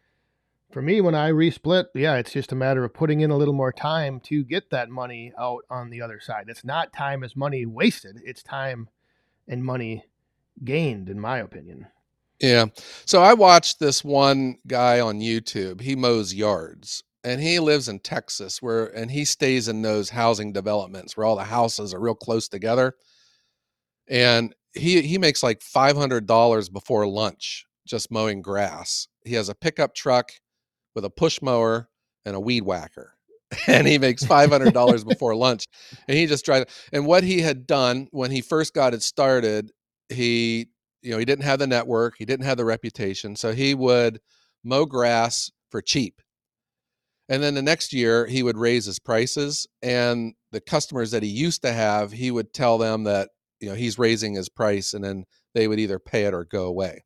for 0.72 0.82
me 0.82 1.02
when 1.02 1.16
I 1.16 1.32
resplit, 1.32 1.86
yeah, 1.94 2.16
it's 2.16 2.34
just 2.34 2.52
a 2.52 2.56
matter 2.56 2.84
of 2.84 2.94
putting 2.94 3.22
in 3.22 3.32
a 3.32 3.38
little 3.38 3.54
more 3.54 3.72
time 3.72 4.20
to 4.22 4.44
get 4.44 4.70
that 4.72 4.90
money 4.90 5.32
out 5.38 5.64
on 5.70 5.90
the 5.90 6.02
other 6.02 6.20
side. 6.20 6.46
It's 6.48 6.66
not 6.66 6.94
time 6.94 7.24
as 7.24 7.36
money 7.36 7.66
wasted, 7.66 8.18
it's 8.24 8.44
time 8.44 8.90
and 9.48 9.64
money 9.64 10.04
gained 10.64 11.10
in 11.10 11.20
my 11.20 11.40
opinion. 11.40 11.88
Yeah. 12.40 12.66
So 13.06 13.22
I 13.22 13.34
watched 13.34 13.80
this 13.80 14.04
one 14.04 14.58
guy 14.68 15.00
on 15.00 15.20
YouTube. 15.20 15.82
He 15.82 15.96
mows 15.96 16.34
yards 16.34 17.04
and 17.24 17.42
he 17.42 17.60
lives 17.60 17.90
in 17.90 18.00
Texas 18.00 18.62
where 18.62 18.86
and 18.86 19.10
he 19.12 19.26
stays 19.26 19.68
in 19.68 19.82
those 19.82 20.10
housing 20.10 20.54
developments 20.54 21.18
where 21.18 21.26
all 21.26 21.36
the 21.36 21.44
houses 21.44 21.94
are 21.94 22.00
real 22.00 22.16
close 22.16 22.48
together. 22.48 22.96
And 24.10 24.54
he 24.74 25.02
he 25.02 25.18
makes 25.18 25.44
like 25.44 25.60
$500 25.60 26.72
before 26.72 27.08
lunch 27.08 27.66
just 27.88 28.12
mowing 28.12 28.42
grass. 28.42 29.08
He 29.26 29.36
has 29.36 29.50
a 29.50 29.56
pickup 29.56 29.96
truck 29.96 30.32
with 30.94 31.06
a 31.06 31.10
push 31.10 31.42
mower 31.42 31.90
and 32.26 32.36
a 32.36 32.40
weed 32.40 32.64
whacker. 32.64 33.14
And 33.68 33.88
he 33.88 33.98
makes 33.98 34.26
$500 34.26 35.08
before 35.08 35.34
lunch. 35.34 35.68
And 36.08 36.18
he 36.18 36.26
just 36.26 36.44
drives 36.44 36.66
and 36.92 37.06
what 37.06 37.24
he 37.24 37.40
had 37.40 37.66
done 37.66 38.10
when 38.12 38.30
he 38.30 38.42
first 38.42 38.74
got 38.74 38.94
it 38.94 39.02
started, 39.02 39.72
he 40.10 40.68
you 41.02 41.12
know, 41.12 41.18
he 41.18 41.26
didn't 41.26 41.46
have 41.46 41.60
the 41.60 41.68
network, 41.68 42.16
he 42.18 42.26
didn't 42.26 42.46
have 42.46 42.58
the 42.58 42.66
reputation, 42.66 43.36
so 43.36 43.54
he 43.54 43.74
would 43.74 44.20
mow 44.64 44.86
grass 44.86 45.50
for 45.72 45.82
cheap. 45.82 46.22
And 47.30 47.42
then 47.42 47.56
the 47.56 47.62
next 47.62 47.94
year, 47.94 48.26
he 48.26 48.44
would 48.44 48.58
raise 48.58 48.86
his 48.86 49.00
prices, 49.00 49.68
and 49.82 50.34
the 50.52 50.62
customers 50.62 51.12
that 51.12 51.24
he 51.24 51.30
used 51.30 51.62
to 51.62 51.72
have, 51.72 52.12
he 52.12 52.32
would 52.32 52.54
tell 52.54 52.78
them 52.78 53.04
that 53.04 53.30
you 53.60 53.70
know 53.70 53.76
he's 53.76 54.00
raising 54.00 54.36
his 54.36 54.50
price, 54.50 54.94
and 54.94 55.04
then 55.04 55.26
they 55.54 55.68
would 55.68 55.80
either 55.80 56.00
pay 56.00 56.26
it 56.26 56.34
or 56.34 56.46
go 56.46 56.66
away. 56.66 57.04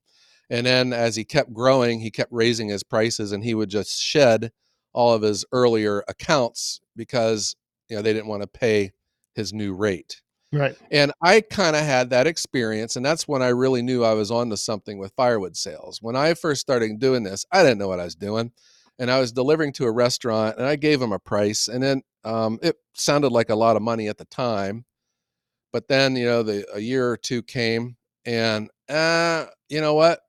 And 0.49 0.65
then 0.65 0.91
as 0.91 1.15
he 1.15 1.23
kept 1.23 1.53
growing, 1.53 2.01
he 2.01 2.11
kept 2.11 2.31
raising 2.31 2.69
his 2.69 2.83
prices, 2.83 3.31
and 3.31 3.43
he 3.43 3.53
would 3.53 3.69
just 3.69 3.99
shed 4.01 4.51
all 4.93 5.13
of 5.13 5.21
his 5.21 5.45
earlier 5.51 6.03
accounts 6.07 6.81
because 6.95 7.55
you 7.89 7.95
know 7.95 8.01
they 8.01 8.13
didn't 8.13 8.27
want 8.27 8.41
to 8.41 8.47
pay 8.47 8.91
his 9.35 9.53
new 9.53 9.73
rate. 9.73 10.21
Right. 10.53 10.75
And 10.91 11.13
I 11.23 11.39
kind 11.39 11.77
of 11.77 11.83
had 11.83 12.09
that 12.09 12.27
experience, 12.27 12.97
and 12.97 13.05
that's 13.05 13.27
when 13.27 13.41
I 13.41 13.49
really 13.49 13.81
knew 13.81 14.03
I 14.03 14.13
was 14.13 14.31
onto 14.31 14.57
something 14.57 14.97
with 14.97 15.13
firewood 15.15 15.55
sales. 15.55 15.99
When 16.01 16.17
I 16.17 16.33
first 16.33 16.59
started 16.59 16.99
doing 16.99 17.23
this, 17.23 17.45
I 17.53 17.63
didn't 17.63 17.77
know 17.77 17.87
what 17.87 18.01
I 18.01 18.05
was 18.05 18.15
doing, 18.15 18.51
and 18.99 19.09
I 19.09 19.21
was 19.21 19.31
delivering 19.31 19.71
to 19.73 19.85
a 19.85 19.91
restaurant, 19.91 20.57
and 20.57 20.65
I 20.65 20.75
gave 20.75 20.99
them 20.99 21.13
a 21.13 21.19
price, 21.19 21.69
and 21.69 21.81
then 21.81 22.01
um, 22.25 22.59
it 22.61 22.75
sounded 22.93 23.31
like 23.31 23.49
a 23.49 23.55
lot 23.55 23.77
of 23.77 23.81
money 23.81 24.09
at 24.09 24.17
the 24.17 24.25
time, 24.25 24.83
but 25.71 25.87
then 25.87 26.15
you 26.15 26.25
know 26.25 26.43
the 26.43 26.65
a 26.73 26.79
year 26.79 27.09
or 27.09 27.17
two 27.17 27.41
came, 27.43 27.97
and 28.25 28.69
uh, 28.89 29.45
you 29.69 29.81
know 29.81 29.93
what? 29.93 30.19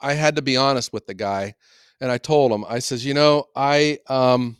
I 0.00 0.14
had 0.14 0.36
to 0.36 0.42
be 0.42 0.56
honest 0.56 0.92
with 0.92 1.06
the 1.06 1.14
guy, 1.14 1.54
and 2.00 2.10
I 2.10 2.18
told 2.18 2.52
him, 2.52 2.64
I 2.68 2.80
says, 2.80 3.04
you 3.04 3.14
know, 3.14 3.46
I 3.56 3.98
um, 4.08 4.58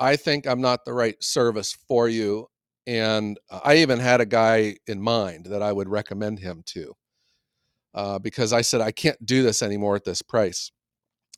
I 0.00 0.16
think 0.16 0.46
I'm 0.46 0.60
not 0.60 0.84
the 0.84 0.92
right 0.92 1.22
service 1.22 1.76
for 1.88 2.08
you 2.08 2.48
and 2.86 3.38
uh, 3.50 3.60
I 3.64 3.76
even 3.76 3.98
had 3.98 4.20
a 4.20 4.26
guy 4.26 4.76
in 4.86 5.00
mind 5.00 5.46
that 5.46 5.62
I 5.62 5.72
would 5.72 5.88
recommend 5.88 6.38
him 6.38 6.62
to 6.66 6.94
uh, 7.94 8.18
because 8.18 8.52
I 8.52 8.62
said 8.62 8.80
I 8.80 8.92
can't 8.92 9.24
do 9.24 9.42
this 9.42 9.62
anymore 9.62 9.96
at 9.96 10.04
this 10.04 10.22
price. 10.22 10.70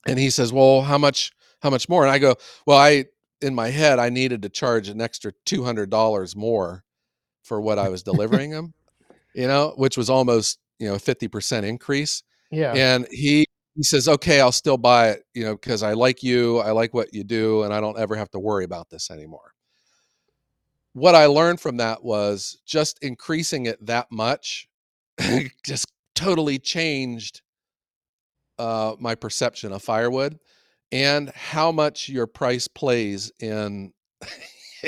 And 0.06 0.18
he 0.18 0.30
says, 0.30 0.52
"Well, 0.52 0.82
how 0.82 0.98
much? 0.98 1.32
How 1.62 1.70
much 1.70 1.88
more?" 1.88 2.04
And 2.04 2.12
I 2.12 2.18
go, 2.18 2.36
"Well, 2.66 2.78
I 2.78 3.06
in 3.40 3.54
my 3.54 3.68
head 3.70 3.98
I 3.98 4.08
needed 4.08 4.42
to 4.42 4.48
charge 4.48 4.88
an 4.88 5.00
extra 5.00 5.32
two 5.44 5.64
hundred 5.64 5.90
dollars 5.90 6.36
more 6.36 6.84
for 7.46 7.60
what 7.60 7.78
I 7.78 7.88
was 7.88 8.02
delivering 8.02 8.50
him, 8.50 8.74
you 9.34 9.46
know, 9.46 9.72
which 9.76 9.96
was 9.96 10.10
almost 10.10 10.58
you 10.78 10.88
know 10.88 10.94
a 10.94 10.98
fifty 10.98 11.28
percent 11.28 11.64
increase." 11.64 12.22
Yeah. 12.50 12.72
And 12.74 13.06
he 13.10 13.46
he 13.74 13.82
says, 13.82 14.08
"Okay, 14.08 14.40
I'll 14.40 14.52
still 14.52 14.78
buy 14.78 15.10
it, 15.10 15.24
you 15.34 15.44
know, 15.44 15.54
because 15.54 15.82
I 15.82 15.92
like 15.92 16.22
you, 16.22 16.58
I 16.58 16.72
like 16.72 16.94
what 16.94 17.14
you 17.14 17.24
do, 17.24 17.62
and 17.62 17.72
I 17.72 17.80
don't 17.80 17.98
ever 17.98 18.16
have 18.16 18.30
to 18.30 18.38
worry 18.38 18.64
about 18.64 18.90
this 18.90 19.10
anymore." 19.10 19.52
What 20.92 21.14
I 21.14 21.26
learned 21.26 21.60
from 21.60 21.76
that 21.76 22.02
was 22.02 22.58
just 22.64 22.98
increasing 23.02 23.66
it 23.66 23.84
that 23.84 24.10
much 24.10 24.68
just 25.64 25.86
totally 26.14 26.58
changed 26.58 27.42
uh, 28.58 28.96
my 28.98 29.14
perception 29.14 29.72
of 29.72 29.82
firewood 29.82 30.38
and 30.92 31.30
how 31.30 31.72
much 31.72 32.08
your 32.08 32.26
price 32.26 32.68
plays 32.68 33.30
in 33.40 33.92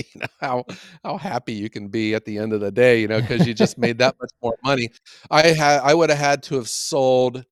you 0.15 0.21
know 0.21 0.27
how 0.41 0.65
how 1.05 1.17
happy 1.19 1.53
you 1.55 1.71
can 1.71 1.89
be 1.89 2.15
at 2.15 2.25
the 2.25 2.39
end 2.39 2.53
of 2.53 2.61
the 2.61 2.71
day 2.73 3.01
you 3.01 3.09
know 3.09 3.21
because 3.21 3.47
you 3.47 3.55
just 3.55 3.79
made 3.79 3.99
that 3.99 4.15
much 4.21 4.31
more 4.43 4.57
money. 4.65 4.89
I 5.31 5.49
had 5.49 5.81
i 5.83 5.95
would 5.95 6.11
have 6.11 6.19
had 6.19 6.43
to 6.45 6.57
have 6.57 6.69
sold 6.69 7.45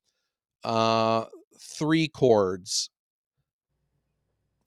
uh 0.64 1.26
three 1.60 2.08
cords 2.08 2.90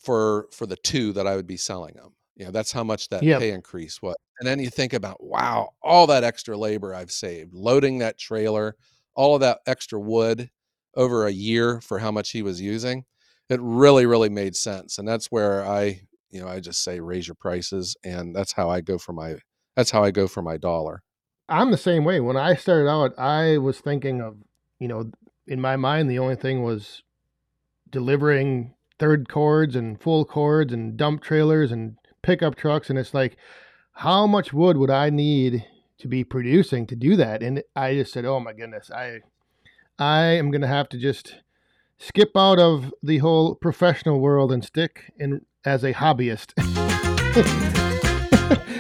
for 0.01 0.47
for 0.51 0.65
the 0.65 0.75
two 0.77 1.11
that 1.13 1.27
i 1.27 1.35
would 1.35 1.47
be 1.47 1.57
selling 1.57 1.93
them 1.95 2.13
you 2.35 2.45
know 2.45 2.51
that's 2.51 2.71
how 2.71 2.83
much 2.83 3.09
that 3.09 3.23
Yep. 3.23 3.39
pay 3.39 3.51
increase 3.51 4.01
was. 4.01 4.15
And 4.39 4.47
then 4.47 4.59
you 4.59 4.69
think 4.69 4.93
about 4.93 5.21
wow 5.23 5.71
all 5.81 6.07
that 6.07 6.23
extra 6.23 6.57
labor 6.57 6.95
i've 6.95 7.11
saved 7.11 7.53
loading 7.53 7.99
that 7.99 8.17
trailer 8.17 8.75
all 9.15 9.35
of 9.35 9.41
that 9.41 9.59
extra 9.67 9.99
wood 9.99 10.49
over 10.95 11.27
a 11.27 11.31
year 11.31 11.81
for 11.81 11.99
how 11.99 12.11
much 12.11 12.31
he 12.31 12.41
was 12.41 12.61
using 12.61 13.03
it 13.49 13.59
really 13.61 14.05
really 14.05 14.29
made 14.29 14.55
sense. 14.55 14.97
And 14.97 15.07
that's 15.07 15.27
where 15.27 15.65
i 15.67 16.01
you 16.31 16.41
know 16.41 16.47
i 16.47 16.59
just 16.59 16.83
say 16.83 16.99
raise 16.99 17.27
your 17.27 17.35
prices 17.35 17.95
and 18.03 18.35
that's 18.35 18.53
how 18.53 18.69
i 18.69 18.81
go 18.81 18.97
for 18.97 19.13
my 19.13 19.35
that's 19.75 19.91
how 19.91 20.03
i 20.03 20.11
go 20.11 20.27
for 20.27 20.41
my 20.41 20.57
dollar 20.57 21.03
I'm 21.49 21.71
the 21.71 21.77
same 21.77 22.05
way. 22.05 22.19
When 22.19 22.37
I 22.37 22.53
started 22.53 22.87
out, 22.87 23.17
I 23.17 23.57
was 23.57 23.79
thinking 23.79 24.21
of, 24.21 24.37
you 24.79 24.87
know, 24.87 25.11
in 25.47 25.59
my 25.59 25.75
mind, 25.75 26.09
the 26.09 26.19
only 26.19 26.35
thing 26.35 26.61
was 26.61 27.01
delivering 27.89 28.75
third 28.99 29.27
cords 29.27 29.75
and 29.75 29.99
full 29.99 30.25
cords 30.25 30.71
and 30.71 30.95
dump 30.95 31.23
trailers 31.23 31.71
and 31.71 31.95
pickup 32.21 32.55
trucks. 32.55 32.89
And 32.89 32.99
it's 32.99 33.15
like, 33.15 33.35
how 33.93 34.27
much 34.27 34.53
wood 34.53 34.77
would 34.77 34.91
I 34.91 35.09
need 35.09 35.65
to 35.97 36.07
be 36.07 36.23
producing 36.23 36.85
to 36.85 36.95
do 36.95 37.15
that? 37.15 37.41
And 37.41 37.63
I 37.75 37.95
just 37.95 38.13
said, 38.13 38.25
oh 38.25 38.39
my 38.39 38.53
goodness, 38.53 38.91
I, 38.91 39.21
I 39.97 40.21
am 40.21 40.51
going 40.51 40.61
to 40.61 40.67
have 40.67 40.87
to 40.89 40.99
just 40.99 41.37
skip 41.97 42.31
out 42.37 42.59
of 42.59 42.93
the 43.01 43.17
whole 43.17 43.55
professional 43.55 44.19
world 44.19 44.51
and 44.51 44.63
stick 44.63 45.11
in 45.17 45.41
as 45.65 45.83
a 45.83 45.93
hobbyist. 45.93 46.53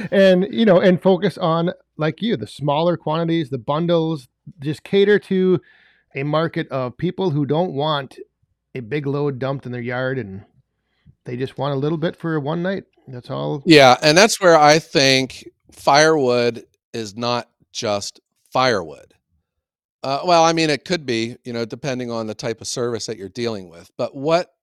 and 0.11 0.47
you 0.51 0.65
know 0.65 0.79
and 0.79 1.01
focus 1.01 1.37
on 1.37 1.71
like 1.97 2.21
you 2.21 2.35
the 2.35 2.47
smaller 2.47 2.97
quantities 2.97 3.51
the 3.51 3.57
bundles 3.59 4.27
just 4.59 4.83
cater 4.83 5.19
to 5.19 5.59
a 6.15 6.23
market 6.23 6.67
of 6.69 6.97
people 6.97 7.29
who 7.29 7.45
don't 7.45 7.73
want 7.73 8.17
a 8.73 8.79
big 8.79 9.05
load 9.05 9.37
dumped 9.37 9.67
in 9.67 9.71
their 9.71 9.81
yard 9.81 10.17
and 10.17 10.43
they 11.25 11.37
just 11.37 11.59
want 11.59 11.75
a 11.75 11.77
little 11.77 11.99
bit 11.99 12.15
for 12.15 12.39
one 12.39 12.63
night 12.63 12.83
that's 13.09 13.29
all 13.29 13.61
yeah 13.67 13.95
and 14.01 14.17
that's 14.17 14.41
where 14.41 14.57
i 14.57 14.79
think 14.79 15.47
firewood 15.71 16.65
is 16.93 17.15
not 17.15 17.49
just 17.71 18.19
firewood. 18.51 19.13
Uh, 20.01 20.21
well, 20.25 20.43
I 20.43 20.53
mean, 20.53 20.69
it 20.69 20.85
could 20.85 21.05
be, 21.05 21.35
you 21.43 21.53
know, 21.53 21.65
depending 21.65 22.09
on 22.09 22.27
the 22.27 22.33
type 22.33 22.61
of 22.61 22.67
service 22.67 23.05
that 23.05 23.17
you're 23.17 23.29
dealing 23.29 23.69
with. 23.69 23.91
But 23.97 24.15
what 24.15 24.53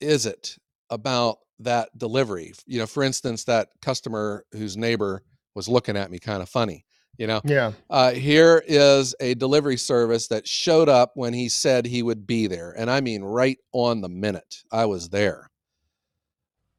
is 0.00 0.26
it 0.26 0.56
about 0.90 1.38
that 1.64 1.96
delivery? 1.98 2.52
You 2.66 2.78
know, 2.80 2.86
for 2.86 3.02
instance, 3.02 3.44
that 3.44 3.68
customer 3.80 4.44
whose 4.52 4.76
neighbor 4.76 5.22
was 5.54 5.68
looking 5.68 5.96
at 5.96 6.10
me 6.10 6.18
kind 6.18 6.42
of 6.42 6.48
funny. 6.48 6.84
You 7.18 7.26
know, 7.26 7.40
Yeah. 7.44 7.72
uh, 7.90 8.12
here 8.12 8.62
is 8.66 9.14
a 9.20 9.34
delivery 9.34 9.76
service 9.76 10.28
that 10.28 10.48
showed 10.48 10.88
up 10.88 11.12
when 11.14 11.34
he 11.34 11.48
said 11.48 11.84
he 11.84 12.02
would 12.02 12.26
be 12.26 12.46
there, 12.46 12.74
and 12.76 12.90
I 12.90 13.00
mean 13.02 13.22
right 13.22 13.58
on 13.72 14.00
the 14.00 14.08
minute. 14.08 14.62
I 14.72 14.86
was 14.86 15.10
there. 15.10 15.50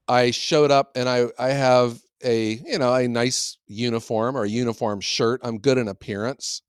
I 0.07 0.31
showed 0.31 0.71
up, 0.71 0.91
and 0.95 1.07
I 1.07 1.27
I 1.37 1.49
have 1.49 1.99
a 2.23 2.53
you 2.65 2.79
know 2.79 2.93
a 2.93 3.07
nice 3.07 3.57
uniform 3.67 4.35
or 4.35 4.43
a 4.43 4.49
uniform 4.49 5.01
shirt. 5.01 5.39
I'm 5.43 5.59
good 5.59 5.77
in 5.77 5.87
appearance. 5.87 6.61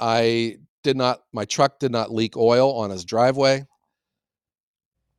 I 0.00 0.56
did 0.82 0.96
not. 0.96 1.22
My 1.32 1.44
truck 1.44 1.78
did 1.78 1.92
not 1.92 2.12
leak 2.12 2.36
oil 2.36 2.72
on 2.78 2.90
his 2.90 3.04
driveway. 3.04 3.66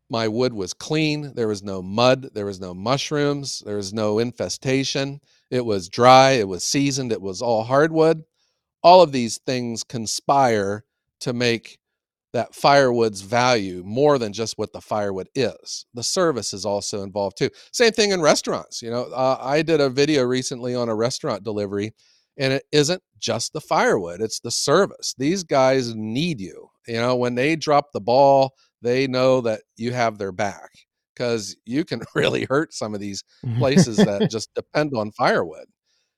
My 0.09 0.27
wood 0.27 0.53
was 0.53 0.73
clean. 0.73 1.33
There 1.35 1.47
was 1.47 1.63
no 1.63 1.81
mud. 1.81 2.29
There 2.33 2.45
was 2.45 2.59
no 2.59 2.73
mushrooms. 2.73 3.61
There 3.65 3.75
was 3.75 3.93
no 3.93 4.19
infestation. 4.19 5.19
It 5.51 5.65
was 5.65 5.89
dry. 5.89 6.31
It 6.31 6.47
was 6.47 6.63
seasoned. 6.63 7.11
It 7.11 7.21
was 7.21 7.41
all 7.41 7.63
hardwood. 7.63 8.23
All 8.83 9.01
of 9.01 9.11
these 9.11 9.39
things 9.39 9.83
conspire 9.83 10.85
to 11.21 11.33
make 11.33 11.79
that 12.33 12.53
firewood's 12.53 13.21
value 13.21 13.81
more 13.85 14.17
than 14.17 14.33
just 14.33 14.57
what 14.57 14.71
the 14.73 14.81
firewood 14.81 15.29
is. 15.33 15.85
The 15.93 16.03
service 16.03 16.53
is 16.53 16.65
also 16.65 17.03
involved 17.03 17.37
too. 17.37 17.49
Same 17.71 17.91
thing 17.91 18.11
in 18.11 18.21
restaurants. 18.21 18.81
You 18.81 18.91
know, 18.91 19.03
uh, 19.05 19.37
I 19.41 19.61
did 19.61 19.81
a 19.81 19.89
video 19.89 20.23
recently 20.23 20.75
on 20.75 20.89
a 20.89 20.95
restaurant 20.95 21.43
delivery, 21.43 21.93
and 22.37 22.53
it 22.53 22.63
isn't 22.71 23.01
just 23.19 23.53
the 23.53 23.61
firewood, 23.61 24.21
it's 24.21 24.39
the 24.39 24.51
service. 24.51 25.15
These 25.17 25.43
guys 25.43 25.95
need 25.95 26.39
you. 26.39 26.69
You 26.87 26.97
know, 26.97 27.15
when 27.15 27.35
they 27.35 27.55
drop 27.55 27.91
the 27.91 28.01
ball, 28.01 28.53
they 28.81 29.07
know 29.07 29.41
that 29.41 29.61
you 29.75 29.91
have 29.93 30.17
their 30.17 30.31
back 30.31 30.69
because 31.13 31.55
you 31.65 31.83
can 31.83 32.01
really 32.15 32.45
hurt 32.45 32.73
some 32.73 32.93
of 32.93 32.99
these 32.99 33.23
places 33.57 33.97
that 33.97 34.27
just 34.31 34.53
depend 34.53 34.93
on 34.95 35.11
firewood 35.11 35.65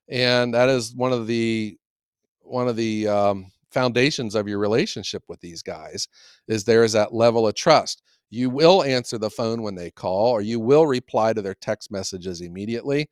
and 0.09 0.53
that 0.53 0.69
is 0.69 0.93
one 0.95 1.13
of 1.13 1.27
the 1.27 1.77
one 2.41 2.67
of 2.67 2.75
the 2.75 3.07
um, 3.07 3.51
foundations 3.71 4.35
of 4.35 4.47
your 4.47 4.57
relationship 4.57 5.23
with 5.27 5.39
these 5.39 5.61
guys 5.61 6.07
is 6.47 6.63
there 6.63 6.83
is 6.83 6.93
that 6.93 7.13
level 7.13 7.47
of 7.47 7.53
trust. 7.53 8.01
You 8.31 8.49
will 8.49 8.83
answer 8.83 9.17
the 9.17 9.29
phone 9.29 9.61
when 9.61 9.75
they 9.75 9.91
call 9.91 10.27
or 10.27 10.41
you 10.41 10.59
will 10.59 10.87
reply 10.87 11.33
to 11.33 11.41
their 11.41 11.55
text 11.55 11.91
messages 11.91 12.41
immediately 12.41 13.09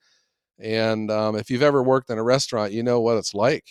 and 0.59 1.11
um, 1.11 1.35
if 1.35 1.49
you've 1.49 1.63
ever 1.63 1.83
worked 1.83 2.09
in 2.09 2.17
a 2.17 2.23
restaurant 2.23 2.71
you 2.71 2.83
know 2.83 2.99
what 2.99 3.17
it's 3.17 3.33
like 3.33 3.65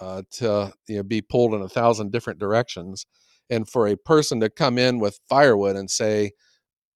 uh, 0.00 0.22
to 0.30 0.72
you 0.88 0.96
know, 0.98 1.02
be 1.02 1.22
pulled 1.22 1.54
in 1.54 1.62
a 1.62 1.68
thousand 1.68 2.12
different 2.12 2.38
directions 2.38 3.06
and 3.50 3.68
for 3.68 3.86
a 3.86 3.96
person 3.96 4.40
to 4.40 4.50
come 4.50 4.78
in 4.78 4.98
with 4.98 5.20
firewood 5.28 5.76
and 5.76 5.90
say 5.90 6.30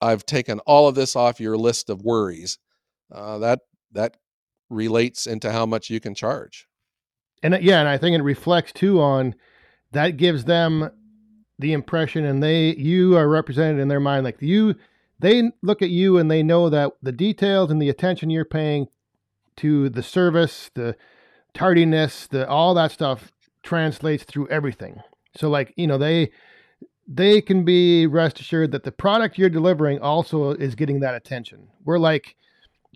i've 0.01 0.25
taken 0.27 0.59
all 0.61 0.89
of 0.89 0.95
this 0.95 1.17
off 1.17 1.41
your 1.41 1.57
list 1.57 1.91
of 1.91 2.03
worries 2.03 2.59
uh, 3.13 3.39
that 3.39 3.61
that 3.93 4.17
relates 4.69 5.27
into 5.27 5.51
how 5.51 5.67
much 5.67 5.91
you 5.91 6.01
can 6.01 6.15
charge 6.15 6.67
and 7.43 7.55
uh, 7.55 7.59
yeah, 7.61 7.81
and 7.81 7.89
I 7.89 7.99
think 7.99 8.17
it 8.17 8.23
reflects 8.23 8.73
too 8.73 9.01
on 9.01 9.35
that 9.93 10.17
gives 10.17 10.45
them 10.45 10.91
the 11.59 11.73
impression, 11.73 12.25
and 12.25 12.43
they 12.43 12.75
you 12.75 13.17
are 13.17 13.29
represented 13.29 13.81
in 13.81 13.89
their 13.89 14.01
mind 14.01 14.25
like 14.25 14.41
you. 14.41 14.75
They 15.19 15.51
look 15.63 15.83
at 15.83 15.91
you 15.91 16.17
and 16.17 16.31
they 16.31 16.43
know 16.43 16.71
that 16.71 16.93
the 17.03 17.13
details 17.13 17.71
and 17.71 17.81
the 17.81 17.91
attention 17.91 18.31
you're 18.31 18.45
paying 18.47 18.89
to 19.57 19.91
the 19.91 20.03
service, 20.03 20.71
the 20.75 20.97
tardiness, 21.53 22.27
the 22.27 22.49
all 22.49 22.73
that 22.75 22.93
stuff 22.93 23.31
translates 23.63 24.25
through 24.25 24.49
everything. 24.49 25.03
So 25.37 25.49
like 25.49 25.73
you 25.77 25.87
know 25.87 25.99
they 25.99 26.31
they 27.07 27.40
can 27.40 27.64
be 27.64 28.07
rest 28.07 28.40
assured 28.40 28.73
that 28.73 28.85
the 28.85 28.93
product 28.93 29.37
you're 29.37 29.51
delivering 29.51 29.99
also 30.01 30.51
is 30.53 30.75
getting 30.75 31.01
that 31.01 31.14
attention. 31.14 31.69
We're 31.85 31.99
like, 31.99 32.37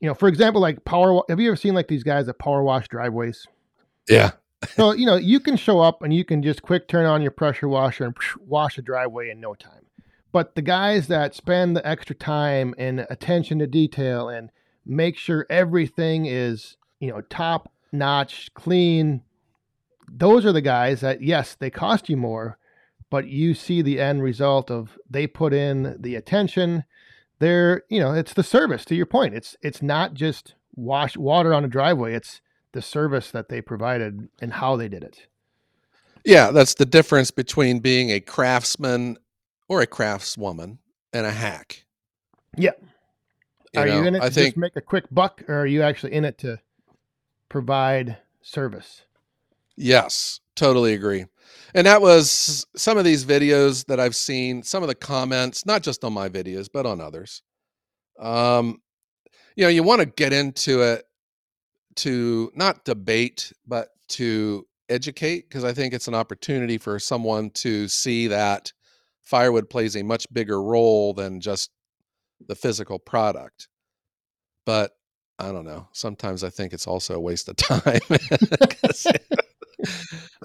you 0.01 0.09
know, 0.09 0.15
for 0.15 0.29
example, 0.29 0.61
like 0.61 0.85
power. 0.85 1.23
Have 1.29 1.41
you 1.41 1.49
ever 1.49 1.57
seen 1.57 1.75
like 1.75 1.89
these 1.89 2.05
guys 2.05 2.27
that 2.27 2.39
power 2.39 2.63
wash 2.63 2.89
driveways? 2.89 3.47
yeah 4.09 4.33
So 4.77 4.93
you 4.93 5.07
know 5.07 5.17
you 5.17 5.41
can 5.41 5.57
show 5.57 5.81
up 5.81 6.03
and 6.03 6.13
you 6.13 6.25
can 6.25 6.43
just 6.43 6.63
quick 6.63 6.89
turn 6.89 7.07
on 7.07 7.23
your 7.23 7.31
pressure 7.31 7.69
washer 7.69 8.05
and 8.05 8.17
wash 8.41 8.79
a 8.79 8.83
driveway 8.83 9.31
in 9.31 9.41
no 9.41 9.55
time. 9.55 9.87
But 10.33 10.55
the 10.55 10.63
guys 10.63 11.07
that 11.09 11.35
spend 11.35 11.77
the 11.77 11.87
extra 11.87 12.17
time 12.17 12.75
and 12.77 13.07
attention 13.11 13.59
to 13.61 13.67
detail 13.67 14.29
and 14.29 14.51
make 14.85 15.17
sure 15.17 15.47
everything 15.49 16.27
is 16.27 16.77
you 17.01 17.11
know 17.11 17.21
top 17.23 17.71
notch, 17.93 18.53
clean, 18.55 19.23
those 20.09 20.45
are 20.45 20.53
the 20.53 20.61
guys 20.61 21.01
that 21.01 21.23
yes 21.23 21.55
they 21.55 21.71
cost 21.71 22.09
you 22.09 22.17
more, 22.17 22.59
but 23.11 23.29
you 23.29 23.55
see 23.55 23.83
the 23.83 24.01
end 24.01 24.23
result 24.23 24.71
of 24.71 24.99
they 25.09 25.27
put 25.27 25.53
in 25.53 25.97
the 26.01 26.15
attention. 26.15 26.85
They're 27.39 27.83
you 27.89 28.01
know 28.01 28.13
it's 28.13 28.35
the 28.35 28.43
service. 28.43 28.85
To 28.87 28.95
your 28.95 29.07
point, 29.07 29.35
it's 29.35 29.57
it's 29.63 29.83
not 29.83 30.15
just 30.15 30.55
wash 30.77 31.17
water 31.17 31.55
on 31.55 31.65
a 31.65 31.69
driveway. 31.69 32.15
It's 32.15 32.41
the 32.73 32.83
service 32.83 33.31
that 33.31 33.49
they 33.49 33.61
provided 33.61 34.29
and 34.41 34.55
how 34.55 34.77
they 34.77 34.89
did 34.89 35.05
it. 35.05 35.27
Yeah, 36.25 36.51
that's 36.51 36.75
the 36.75 36.87
difference 36.87 37.31
between 37.31 37.81
being 37.81 38.11
a 38.11 38.21
craftsman 38.21 39.19
or 39.69 39.83
a 39.83 39.87
craftswoman 39.87 40.79
and 41.13 41.27
a 41.27 41.31
hack. 41.31 41.85
Yeah. 42.57 42.71
are 43.77 43.87
know, 43.87 44.01
you 44.01 44.07
in 44.07 44.15
it 44.15 44.21
to 44.21 44.31
think 44.31 44.47
just 44.49 44.57
make 44.57 44.77
a 44.77 44.81
quick 44.81 45.05
buck, 45.11 45.43
or 45.49 45.61
are 45.61 45.67
you 45.67 45.83
actually 45.83 46.13
in 46.13 46.25
it 46.25 46.39
to 46.39 46.61
provide 47.49 48.19
service? 48.43 49.03
Yes, 49.77 50.41
totally 50.57 50.95
agree. 50.95 51.27
And 51.75 51.87
that 51.87 52.01
was 52.01 52.67
some 52.77 52.99
of 52.99 53.05
these 53.05 53.25
videos 53.25 53.85
that 53.87 53.99
I've 53.99 54.15
seen, 54.17 54.63
some 54.63 54.83
of 54.83 54.89
the 54.89 54.95
comments, 54.95 55.67
not 55.67 55.83
just 55.83 56.05
on 56.05 56.13
my 56.13 56.29
videos, 56.29 56.69
but 56.73 56.87
on 56.87 57.01
others. 57.01 57.43
Um, 58.21 58.81
you 59.57 59.65
know, 59.65 59.71
you 59.71 59.83
want 59.83 60.01
to 60.01 60.07
get 60.07 60.33
into 60.33 60.83
it 60.83 61.05
to 61.97 62.51
not 62.55 62.85
debate, 62.85 63.53
but 63.67 63.89
to 64.11 64.67
educate, 64.89 65.49
because 65.49 65.65
I 65.65 65.73
think 65.73 65.95
it's 65.95 66.09
an 66.09 66.15
opportunity 66.15 66.79
for 66.79 66.99
someone 66.99 67.51
to 67.51 67.89
see 67.89 68.29
that 68.29 68.73
firewood 69.23 69.71
plays 69.71 69.97
a 69.97 70.03
much 70.03 70.27
bigger 70.33 70.63
role 70.63 71.15
than 71.15 71.41
just 71.41 71.71
the 72.47 72.55
physical 72.55 72.99
product. 72.99 73.69
But 74.67 74.93
I 75.39 75.53
don't 75.53 75.65
know. 75.65 75.89
Sometimes 75.93 76.45
I 76.45 76.51
think 76.51 76.73
it's 76.73 76.87
also 76.87 77.15
a 77.15 77.21
waste 77.21 77.49
of 77.49 77.57
time. 77.59 78.01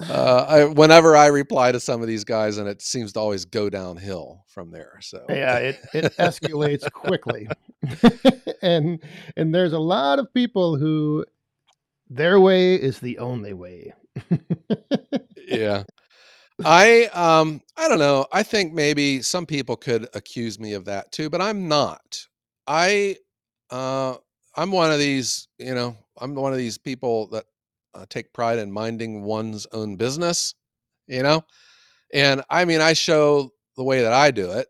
uh, 0.09 0.45
I, 0.47 0.65
whenever 0.65 1.15
I 1.15 1.27
reply 1.27 1.71
to 1.71 1.79
some 1.79 2.01
of 2.01 2.07
these 2.07 2.23
guys, 2.23 2.57
and 2.57 2.67
it 2.67 2.81
seems 2.81 3.13
to 3.13 3.19
always 3.19 3.45
go 3.45 3.69
downhill 3.69 4.45
from 4.47 4.71
there. 4.71 4.99
So 5.01 5.25
Yeah, 5.29 5.57
it, 5.57 5.79
it 5.93 6.17
escalates 6.17 6.91
quickly. 6.91 7.47
and 8.61 9.01
and 9.37 9.53
there's 9.53 9.73
a 9.73 9.79
lot 9.79 10.19
of 10.19 10.33
people 10.33 10.77
who 10.77 11.25
their 12.09 12.39
way 12.39 12.75
is 12.75 12.99
the 12.99 13.19
only 13.19 13.53
way. 13.53 13.93
yeah 15.47 15.83
i 16.65 17.05
um 17.13 17.61
i 17.77 17.87
don't 17.87 17.99
know 17.99 18.25
i 18.31 18.43
think 18.43 18.73
maybe 18.73 19.21
some 19.21 19.45
people 19.45 19.75
could 19.75 20.07
accuse 20.13 20.59
me 20.59 20.73
of 20.73 20.85
that 20.85 21.11
too 21.11 21.29
but 21.29 21.41
i'm 21.41 21.67
not 21.67 22.25
i 22.67 23.15
uh 23.71 24.15
i'm 24.55 24.71
one 24.71 24.91
of 24.91 24.99
these 24.99 25.47
you 25.57 25.73
know 25.73 25.95
i'm 26.19 26.35
one 26.35 26.51
of 26.51 26.57
these 26.57 26.77
people 26.77 27.27
that 27.27 27.45
uh, 27.99 28.05
take 28.09 28.33
pride 28.33 28.59
in 28.59 28.71
minding 28.71 29.23
one's 29.23 29.67
own 29.73 29.95
business 29.95 30.55
you 31.07 31.23
know? 31.23 31.43
And 32.13 32.43
i 32.49 32.65
mean 32.65 32.81
i 32.81 32.93
show 32.93 33.51
the 33.77 33.83
way 33.83 34.01
that 34.01 34.13
i 34.13 34.31
do 34.31 34.51
it 34.51 34.67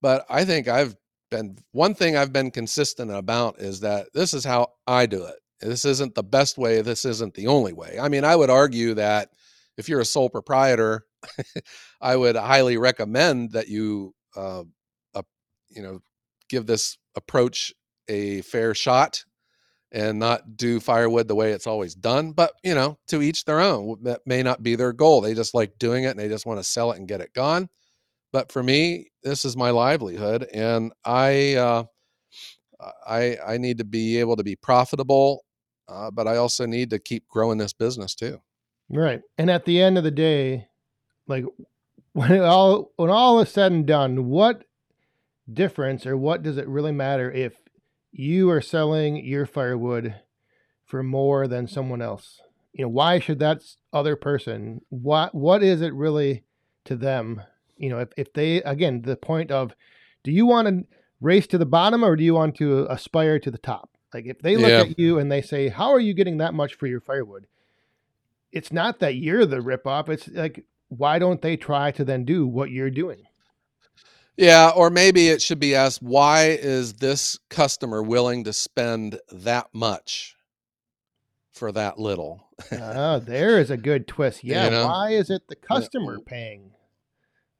but 0.00 0.24
i 0.28 0.44
think 0.44 0.68
i've 0.68 0.94
been 1.30 1.56
one 1.72 1.94
thing 1.94 2.16
i've 2.16 2.32
been 2.32 2.50
consistent 2.50 3.10
about 3.10 3.60
is 3.60 3.80
that 3.80 4.06
this 4.14 4.34
is 4.34 4.44
how 4.44 4.68
i 4.86 5.06
do 5.06 5.24
it. 5.24 5.36
This 5.60 5.84
isn't 5.84 6.14
the 6.14 6.22
best 6.22 6.58
way 6.58 6.80
this 6.82 7.04
isn't 7.04 7.34
the 7.34 7.46
only 7.48 7.72
way. 7.72 7.98
I 8.00 8.08
mean 8.08 8.24
i 8.24 8.36
would 8.36 8.50
argue 8.50 8.94
that 8.94 9.30
if 9.76 9.88
you're 9.88 10.00
a 10.00 10.04
sole 10.04 10.30
proprietor 10.30 11.06
i 12.00 12.14
would 12.14 12.36
highly 12.36 12.76
recommend 12.76 13.52
that 13.52 13.68
you 13.68 14.14
uh, 14.36 14.62
uh, 15.14 15.22
you 15.70 15.82
know 15.82 16.00
give 16.48 16.66
this 16.66 16.98
approach 17.16 17.72
a 18.08 18.42
fair 18.42 18.74
shot 18.74 19.24
and 19.94 20.18
not 20.18 20.56
do 20.56 20.80
firewood 20.80 21.28
the 21.28 21.34
way 21.34 21.52
it's 21.52 21.66
always 21.66 21.94
done 21.94 22.32
but 22.32 22.52
you 22.62 22.74
know 22.74 22.98
to 23.06 23.22
each 23.22 23.44
their 23.44 23.60
own. 23.60 23.96
That 24.02 24.20
may 24.26 24.42
not 24.42 24.62
be 24.62 24.74
their 24.74 24.92
goal. 24.92 25.20
They 25.20 25.34
just 25.34 25.54
like 25.54 25.78
doing 25.78 26.04
it 26.04 26.08
and 26.08 26.18
they 26.18 26.28
just 26.28 26.46
want 26.46 26.60
to 26.60 26.64
sell 26.64 26.92
it 26.92 26.98
and 26.98 27.08
get 27.08 27.20
it 27.20 27.32
gone. 27.32 27.68
But 28.32 28.52
for 28.52 28.62
me 28.62 29.10
this 29.22 29.44
is 29.46 29.56
my 29.56 29.70
livelihood 29.70 30.46
and 30.52 30.92
i 31.04 31.54
uh, 31.54 31.84
i 33.06 33.38
i 33.46 33.56
need 33.56 33.78
to 33.78 33.84
be 33.84 34.18
able 34.18 34.36
to 34.36 34.44
be 34.44 34.56
profitable 34.56 35.44
uh, 35.88 36.10
but 36.10 36.26
i 36.26 36.36
also 36.36 36.66
need 36.66 36.90
to 36.90 36.98
keep 36.98 37.26
growing 37.28 37.56
this 37.58 37.72
business 37.72 38.14
too. 38.14 38.40
Right. 38.90 39.22
And 39.38 39.50
at 39.50 39.64
the 39.64 39.80
end 39.80 39.98
of 39.98 40.04
the 40.04 40.10
day, 40.10 40.68
like 41.26 41.44
when 42.12 42.32
it 42.32 42.42
all 42.42 42.92
when 42.96 43.10
all 43.10 43.40
is 43.40 43.48
said 43.50 43.72
and 43.72 43.86
done, 43.86 44.26
what 44.26 44.64
difference 45.52 46.06
or 46.06 46.16
what 46.16 46.42
does 46.42 46.56
it 46.56 46.66
really 46.68 46.92
matter 46.92 47.30
if 47.30 47.52
you 48.16 48.48
are 48.50 48.60
selling 48.60 49.24
your 49.24 49.44
firewood 49.46 50.14
for 50.84 51.02
more 51.02 51.46
than 51.48 51.66
someone 51.66 52.00
else? 52.02 52.40
you 52.72 52.84
know, 52.84 52.88
why 52.88 53.20
should 53.20 53.38
that 53.38 53.62
other 53.92 54.16
person 54.16 54.80
what 54.88 55.32
what 55.32 55.62
is 55.62 55.80
it 55.80 55.94
really 55.94 56.42
to 56.84 56.96
them? 56.96 57.40
You 57.76 57.88
know, 57.90 57.98
if 58.00 58.08
if 58.16 58.32
they 58.32 58.56
again 58.62 59.02
the 59.02 59.16
point 59.16 59.50
of, 59.52 59.74
do 60.24 60.32
you 60.32 60.44
want 60.44 60.66
to 60.66 60.84
race 61.20 61.46
to 61.48 61.58
the 61.58 61.66
bottom 61.66 62.04
or 62.04 62.16
do 62.16 62.24
you 62.24 62.34
want 62.34 62.56
to 62.56 62.86
aspire 62.90 63.38
to 63.38 63.50
the 63.50 63.58
top? 63.58 63.90
Like 64.12 64.26
if 64.26 64.40
they 64.40 64.56
look 64.56 64.70
Yeah. 64.70 64.80
at 64.82 64.98
you 64.98 65.18
and 65.20 65.30
they 65.30 65.40
say, 65.42 65.68
"How 65.68 65.92
are 65.92 66.00
you 66.00 66.14
getting 66.14 66.38
that 66.38 66.52
much 66.54 66.74
for 66.74 66.86
your 66.88 67.00
firewood?" 67.00 67.46
It's 68.50 68.72
not 68.72 68.98
that 69.00 69.14
you're 69.16 69.46
the 69.46 69.58
ripoff. 69.58 70.08
It's 70.08 70.28
like, 70.28 70.64
why 70.88 71.18
don't 71.18 71.42
they 71.42 71.56
try 71.56 71.90
to 71.92 72.04
then 72.04 72.24
do 72.24 72.46
what 72.46 72.70
you're 72.70 72.90
doing? 72.90 73.22
Yeah, 74.36 74.72
or 74.74 74.90
maybe 74.90 75.28
it 75.28 75.40
should 75.42 75.60
be 75.60 75.74
asked 75.74 76.02
why 76.02 76.46
is 76.60 76.94
this 76.94 77.38
customer 77.50 78.02
willing 78.02 78.44
to 78.44 78.52
spend 78.52 79.20
that 79.30 79.68
much 79.72 80.36
for 81.52 81.70
that 81.72 81.98
little? 81.98 82.48
Ah, 82.72 83.20
there 83.20 83.58
is 83.60 83.70
a 83.70 83.76
good 83.76 84.08
twist. 84.08 84.42
Yeah, 84.44 84.64
You 84.64 84.70
know? 84.70 84.86
why 84.86 85.10
is 85.10 85.30
it 85.30 85.46
the 85.48 85.56
customer 85.56 86.18
paying 86.18 86.72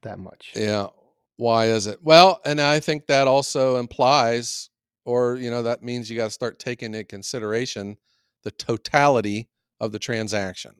that 0.03 0.19
much? 0.19 0.53
Yeah. 0.57 0.89
Why 1.37 1.67
is 1.67 1.87
it? 1.87 1.99
Well, 2.03 2.41
and 2.45 2.61
I 2.61 2.81
think 2.81 3.07
that 3.07 3.27
also 3.29 3.77
implies, 3.77 4.71
or, 5.05 5.37
you 5.37 5.51
know, 5.51 5.63
that 5.65 5.83
means 5.83 6.11
you 6.11 6.17
got 6.17 6.27
to 6.27 6.31
start 6.31 6.59
taking 6.59 6.95
into 6.95 7.05
consideration 7.05 7.97
the 8.43 8.51
totality 8.53 9.49
of 9.81 9.93
the 9.93 9.99
transaction. 9.99 10.73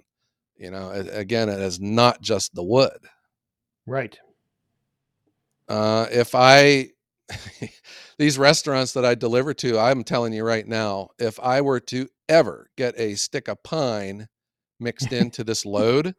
You 0.57 0.71
know, 0.71 0.91
again, 0.91 1.49
it 1.49 1.61
is 1.61 1.81
not 1.81 2.21
just 2.21 2.55
the 2.55 2.63
wood. 2.63 2.99
Right. 3.87 4.17
Uh, 5.69 6.07
if 6.11 6.35
I, 6.35 6.91
these 8.19 8.39
restaurants 8.39 8.93
that 8.93 9.05
I 9.05 9.15
deliver 9.15 9.55
to, 9.55 9.79
I'm 9.79 10.05
telling 10.05 10.33
you 10.33 10.45
right 10.45 10.67
now, 10.67 11.09
if 11.19 11.39
I 11.41 11.61
were 11.61 11.81
to 11.81 12.09
ever 12.29 12.69
get 12.77 12.99
a 12.99 13.15
stick 13.15 13.49
of 13.49 13.63
pine 13.63 14.29
mixed 14.81 15.13
into 15.13 15.45
this 15.45 15.65
load, 15.67 16.15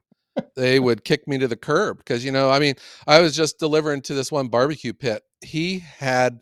they 0.55 0.79
would 0.79 1.03
kick 1.03 1.27
me 1.27 1.37
to 1.37 1.47
the 1.47 1.55
curb. 1.55 1.97
Because, 1.99 2.25
you 2.25 2.31
know, 2.31 2.49
I 2.49 2.59
mean, 2.59 2.75
I 3.07 3.21
was 3.21 3.35
just 3.35 3.59
delivering 3.59 4.01
to 4.03 4.13
this 4.13 4.31
one 4.31 4.47
barbecue 4.49 4.93
pit. 4.93 5.23
He 5.41 5.79
had 5.79 6.39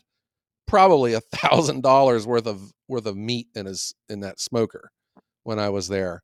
probably 0.66 1.14
a 1.14 1.20
thousand 1.20 1.82
dollars 1.82 2.26
worth 2.26 2.46
of 2.46 2.72
worth 2.88 3.06
of 3.06 3.16
meat 3.16 3.48
in 3.54 3.66
his 3.66 3.94
in 4.08 4.20
that 4.20 4.40
smoker 4.40 4.90
when 5.44 5.58
I 5.58 5.70
was 5.70 5.88
there. 5.88 6.22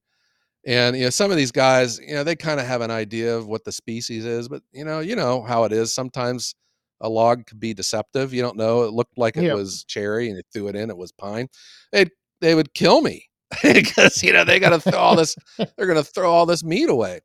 And 0.67 0.97
you 0.97 1.05
know, 1.05 1.11
some 1.11 1.31
of 1.31 1.37
these 1.39 1.53
guys, 1.53 1.99
you 2.01 2.15
know, 2.15 2.25
they 2.25 2.37
kind 2.37 2.61
of 2.61 2.67
have 2.67 2.83
an 2.83 2.91
idea 2.91 3.37
of 3.37 3.47
what 3.47 3.65
the 3.65 3.73
species 3.73 4.25
is, 4.25 4.49
but 4.49 4.63
you 4.73 4.85
know, 4.85 5.01
you 5.01 5.17
know 5.17 5.43
how 5.43 5.65
it 5.65 5.73
is. 5.73 5.95
Sometimes 5.95 6.55
a 7.01 7.09
log 7.09 7.47
could 7.47 7.61
be 7.61 7.75
deceptive. 7.75 8.35
You 8.35 8.43
don't 8.43 8.57
know. 8.57 8.83
It 8.83 8.93
looked 8.93 9.19
like 9.19 9.37
it 9.37 9.55
was 9.55 9.85
cherry, 9.85 10.29
and 10.29 10.37
you 10.37 10.43
threw 10.53 10.69
it 10.69 10.77
in. 10.77 10.91
It 10.91 10.97
was 10.97 11.13
pine. 11.13 11.49
They 11.93 12.07
they 12.41 12.55
would 12.55 12.75
kill 12.75 13.03
me 13.03 13.27
because 13.63 14.23
you 14.23 14.33
know 14.33 14.45
they 14.45 14.59
got 14.59 14.71
to 14.71 14.81
throw 14.81 14.99
all 14.99 15.17
this. 15.17 15.37
They're 15.59 15.87
going 15.87 15.97
to 15.97 16.05
throw 16.05 16.31
all 16.31 16.47
this 16.47 16.65
meat 16.65 16.89
away. 16.89 17.21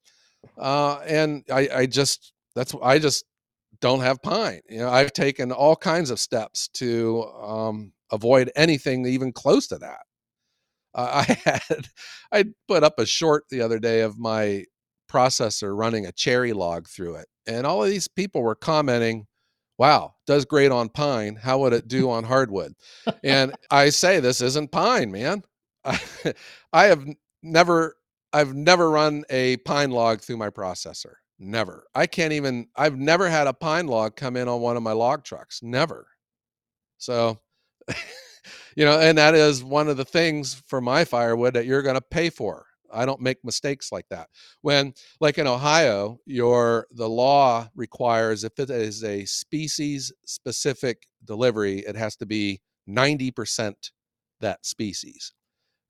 Uh, 0.57 0.99
and 1.05 1.43
I 1.51 1.69
I 1.73 1.85
just 1.85 2.33
that's 2.55 2.73
I 2.81 2.99
just 2.99 3.25
don't 3.81 4.01
have 4.01 4.21
pine. 4.21 4.61
You 4.69 4.79
know, 4.79 4.89
I've 4.89 5.13
taken 5.13 5.51
all 5.51 5.75
kinds 5.75 6.09
of 6.09 6.19
steps 6.19 6.69
to 6.75 7.23
um, 7.23 7.93
avoid 8.11 8.51
anything 8.55 9.05
even 9.05 9.31
close 9.31 9.67
to 9.67 9.77
that. 9.79 10.01
Uh, 10.93 11.25
I 11.27 11.37
had 11.43 11.87
I 12.31 12.45
put 12.67 12.83
up 12.83 12.99
a 12.99 13.05
short 13.05 13.45
the 13.49 13.61
other 13.61 13.79
day 13.79 14.01
of 14.01 14.17
my 14.17 14.65
processor 15.11 15.77
running 15.77 16.05
a 16.05 16.11
cherry 16.11 16.53
log 16.53 16.87
through 16.87 17.15
it, 17.15 17.27
and 17.47 17.67
all 17.67 17.83
of 17.83 17.89
these 17.89 18.07
people 18.07 18.41
were 18.41 18.55
commenting, 18.55 19.27
"Wow, 19.77 20.15
does 20.25 20.45
great 20.45 20.71
on 20.71 20.89
pine. 20.89 21.35
How 21.35 21.59
would 21.59 21.73
it 21.73 21.87
do 21.87 22.09
on 22.09 22.23
hardwood?" 22.23 22.73
and 23.23 23.53
I 23.71 23.89
say, 23.89 24.19
"This 24.19 24.41
isn't 24.41 24.71
pine, 24.71 25.11
man. 25.11 25.43
I, 26.73 26.85
have 26.85 27.05
never 27.43 27.95
I've 28.33 28.53
never 28.55 28.89
run 28.89 29.23
a 29.29 29.57
pine 29.57 29.91
log 29.91 30.21
through 30.21 30.37
my 30.37 30.49
processor. 30.49 31.15
Never. 31.39 31.85
I 31.95 32.07
can't 32.07 32.33
even. 32.33 32.67
I've 32.75 32.97
never 32.97 33.29
had 33.29 33.47
a 33.47 33.53
pine 33.53 33.87
log 33.87 34.15
come 34.15 34.35
in 34.37 34.47
on 34.47 34.61
one 34.61 34.77
of 34.77 34.83
my 34.83 34.93
log 34.93 35.23
trucks. 35.23 35.61
Never. 35.63 36.07
So." 36.97 37.39
you 38.75 38.85
know, 38.85 38.99
and 38.99 39.17
that 39.17 39.35
is 39.35 39.63
one 39.63 39.87
of 39.87 39.97
the 39.97 40.05
things 40.05 40.61
for 40.67 40.81
my 40.81 41.05
firewood 41.05 41.53
that 41.53 41.65
you're 41.65 41.81
going 41.81 41.95
to 41.95 42.01
pay 42.01 42.29
for. 42.29 42.65
I 42.95 43.05
don't 43.05 43.21
make 43.21 43.43
mistakes 43.43 43.91
like 43.91 44.07
that. 44.09 44.29
When, 44.61 44.93
like 45.19 45.37
in 45.37 45.47
Ohio, 45.47 46.19
your 46.25 46.87
the 46.91 47.09
law 47.09 47.69
requires 47.75 48.43
if 48.43 48.59
it 48.59 48.69
is 48.69 49.03
a 49.03 49.25
species 49.25 50.11
specific 50.25 51.07
delivery, 51.25 51.79
it 51.79 51.95
has 51.95 52.15
to 52.17 52.25
be 52.25 52.61
90% 52.89 53.73
that 54.41 54.65
species, 54.65 55.33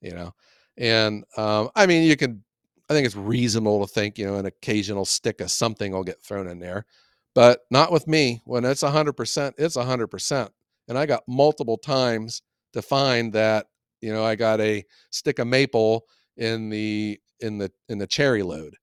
you 0.02 0.12
know. 0.12 0.32
And 0.78 1.24
um, 1.38 1.70
I 1.76 1.86
mean, 1.86 2.04
you 2.04 2.18
can, 2.18 2.44
I 2.90 2.94
think 2.94 3.06
it's 3.06 3.16
reasonable 3.16 3.86
to 3.86 3.92
think, 3.92 4.18
you 4.18 4.26
know, 4.28 4.36
an 4.36 4.46
occasional 4.46 5.06
stick 5.06 5.42
of 5.42 5.52
something 5.52 5.92
will 5.92 6.04
get 6.04 6.22
thrown 6.22 6.48
in 6.48 6.60
there, 6.60 6.86
but 7.34 7.62
not 7.72 7.92
with 7.92 8.08
me. 8.08 8.42
When 8.46 8.66
it's 8.66 8.84
100%, 8.84 9.54
it's 9.58 9.78
100%. 9.78 10.50
And 10.88 10.98
I 10.98 11.06
got 11.06 11.24
multiple 11.28 11.78
times 11.78 12.42
to 12.74 12.82
find 12.82 13.32
that 13.34 13.68
you 14.02 14.14
know 14.14 14.24
i 14.24 14.36
got 14.36 14.60
a 14.62 14.84
stick 15.10 15.40
of 15.40 15.48
maple 15.48 16.06
in 16.38 16.70
the 16.70 17.20
in 17.40 17.58
the 17.58 17.72
in 17.90 17.98
the 17.98 18.08
cherry 18.08 18.44
load 18.44 18.76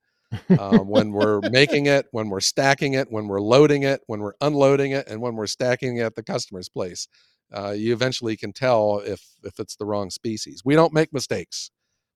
um, 0.59 0.88
when 0.88 1.12
we're 1.12 1.41
making 1.51 1.87
it 1.87 2.07
when 2.12 2.29
we're 2.29 2.41
stacking 2.41 2.95
it 2.95 3.11
when 3.11 3.29
we're 3.29 3.41
loading 3.41 3.83
it 3.83 4.01
when 4.07 4.21
we're 4.21 4.35
unloading 4.41 4.93
it 4.93 5.07
and 5.09 5.21
when 5.21 5.35
we're 5.37 5.47
stacking 5.47 5.97
it 5.97 6.03
at 6.03 6.15
the 6.15 6.23
customer's 6.23 6.69
place 6.69 7.09
uh, 7.55 7.71
you 7.71 7.93
eventually 7.93 8.37
can 8.37 8.53
tell 8.53 9.03
if 9.05 9.23
if 9.45 9.59
it's 9.59 9.77
the 9.77 9.87
wrong 9.87 10.11
species 10.11 10.62
we 10.65 10.75
don't 10.75 10.93
make 10.93 11.12
mistakes 11.12 11.71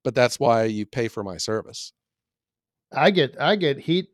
but 0.04 0.14
that's 0.14 0.38
why 0.38 0.64
you 0.64 0.86
pay 0.86 1.08
for 1.08 1.22
my 1.22 1.36
service 1.36 1.92
I 2.92 3.10
get 3.10 3.36
I 3.40 3.56
get 3.56 3.80
heat 3.80 4.10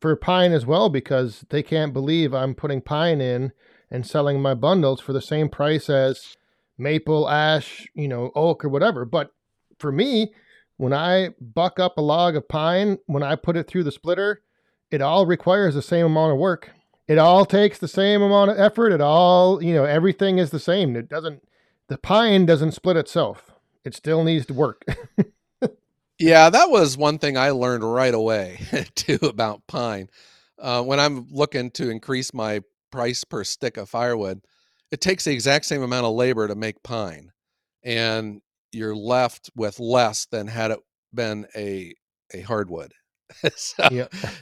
for 0.00 0.16
pine 0.16 0.52
as 0.52 0.66
well 0.66 0.88
because 0.88 1.44
they 1.50 1.62
can't 1.62 1.92
believe 1.92 2.34
I'm 2.34 2.54
putting 2.54 2.80
pine 2.80 3.20
in 3.20 3.52
and 3.90 4.06
selling 4.06 4.40
my 4.40 4.54
bundles 4.54 5.00
for 5.00 5.12
the 5.12 5.20
same 5.20 5.48
price 5.48 5.88
as 5.88 6.36
maple, 6.76 7.28
ash, 7.28 7.86
you 7.94 8.08
know, 8.08 8.32
oak 8.34 8.64
or 8.64 8.68
whatever. 8.68 9.04
But 9.04 9.30
for 9.82 9.92
me, 9.92 10.32
when 10.78 10.94
I 10.94 11.34
buck 11.40 11.78
up 11.78 11.98
a 11.98 12.02
log 12.02 12.36
of 12.36 12.48
pine, 12.48 12.98
when 13.06 13.22
I 13.22 13.36
put 13.36 13.58
it 13.58 13.68
through 13.68 13.84
the 13.84 13.92
splitter, 13.92 14.42
it 14.90 15.02
all 15.02 15.26
requires 15.26 15.74
the 15.74 15.82
same 15.82 16.06
amount 16.06 16.32
of 16.32 16.38
work. 16.38 16.70
It 17.06 17.18
all 17.18 17.44
takes 17.44 17.78
the 17.78 17.88
same 17.88 18.22
amount 18.22 18.52
of 18.52 18.58
effort. 18.58 18.92
It 18.92 19.02
all, 19.02 19.62
you 19.62 19.74
know, 19.74 19.84
everything 19.84 20.38
is 20.38 20.50
the 20.50 20.58
same. 20.60 20.96
It 20.96 21.10
doesn't 21.10 21.42
the 21.88 21.98
pine 21.98 22.46
doesn't 22.46 22.72
split 22.72 22.96
itself. 22.96 23.52
It 23.84 23.94
still 23.94 24.24
needs 24.24 24.46
to 24.46 24.54
work. 24.54 24.86
Yeah, 26.22 26.50
that 26.50 26.70
was 26.70 26.96
one 26.96 27.18
thing 27.18 27.36
I 27.36 27.50
learned 27.50 27.82
right 27.82 28.14
away 28.14 28.60
too 28.94 29.18
about 29.22 29.66
pine. 29.66 30.08
Uh, 30.56 30.80
when 30.82 31.00
I'm 31.00 31.26
looking 31.32 31.72
to 31.72 31.90
increase 31.90 32.32
my 32.32 32.60
price 32.92 33.24
per 33.24 33.42
stick 33.42 33.76
of 33.76 33.88
firewood, 33.88 34.42
it 34.92 35.00
takes 35.00 35.24
the 35.24 35.32
exact 35.32 35.64
same 35.64 35.82
amount 35.82 36.06
of 36.06 36.14
labor 36.14 36.46
to 36.46 36.54
make 36.54 36.84
pine, 36.84 37.32
and 37.82 38.40
you're 38.72 38.96
left 38.96 39.50
with 39.54 39.78
less 39.80 40.26
than 40.26 40.46
had 40.46 40.70
it 40.70 40.78
been 41.14 41.46
a 41.56 41.94
a 42.34 42.40
hardwood. 42.40 42.92
so, 43.56 43.88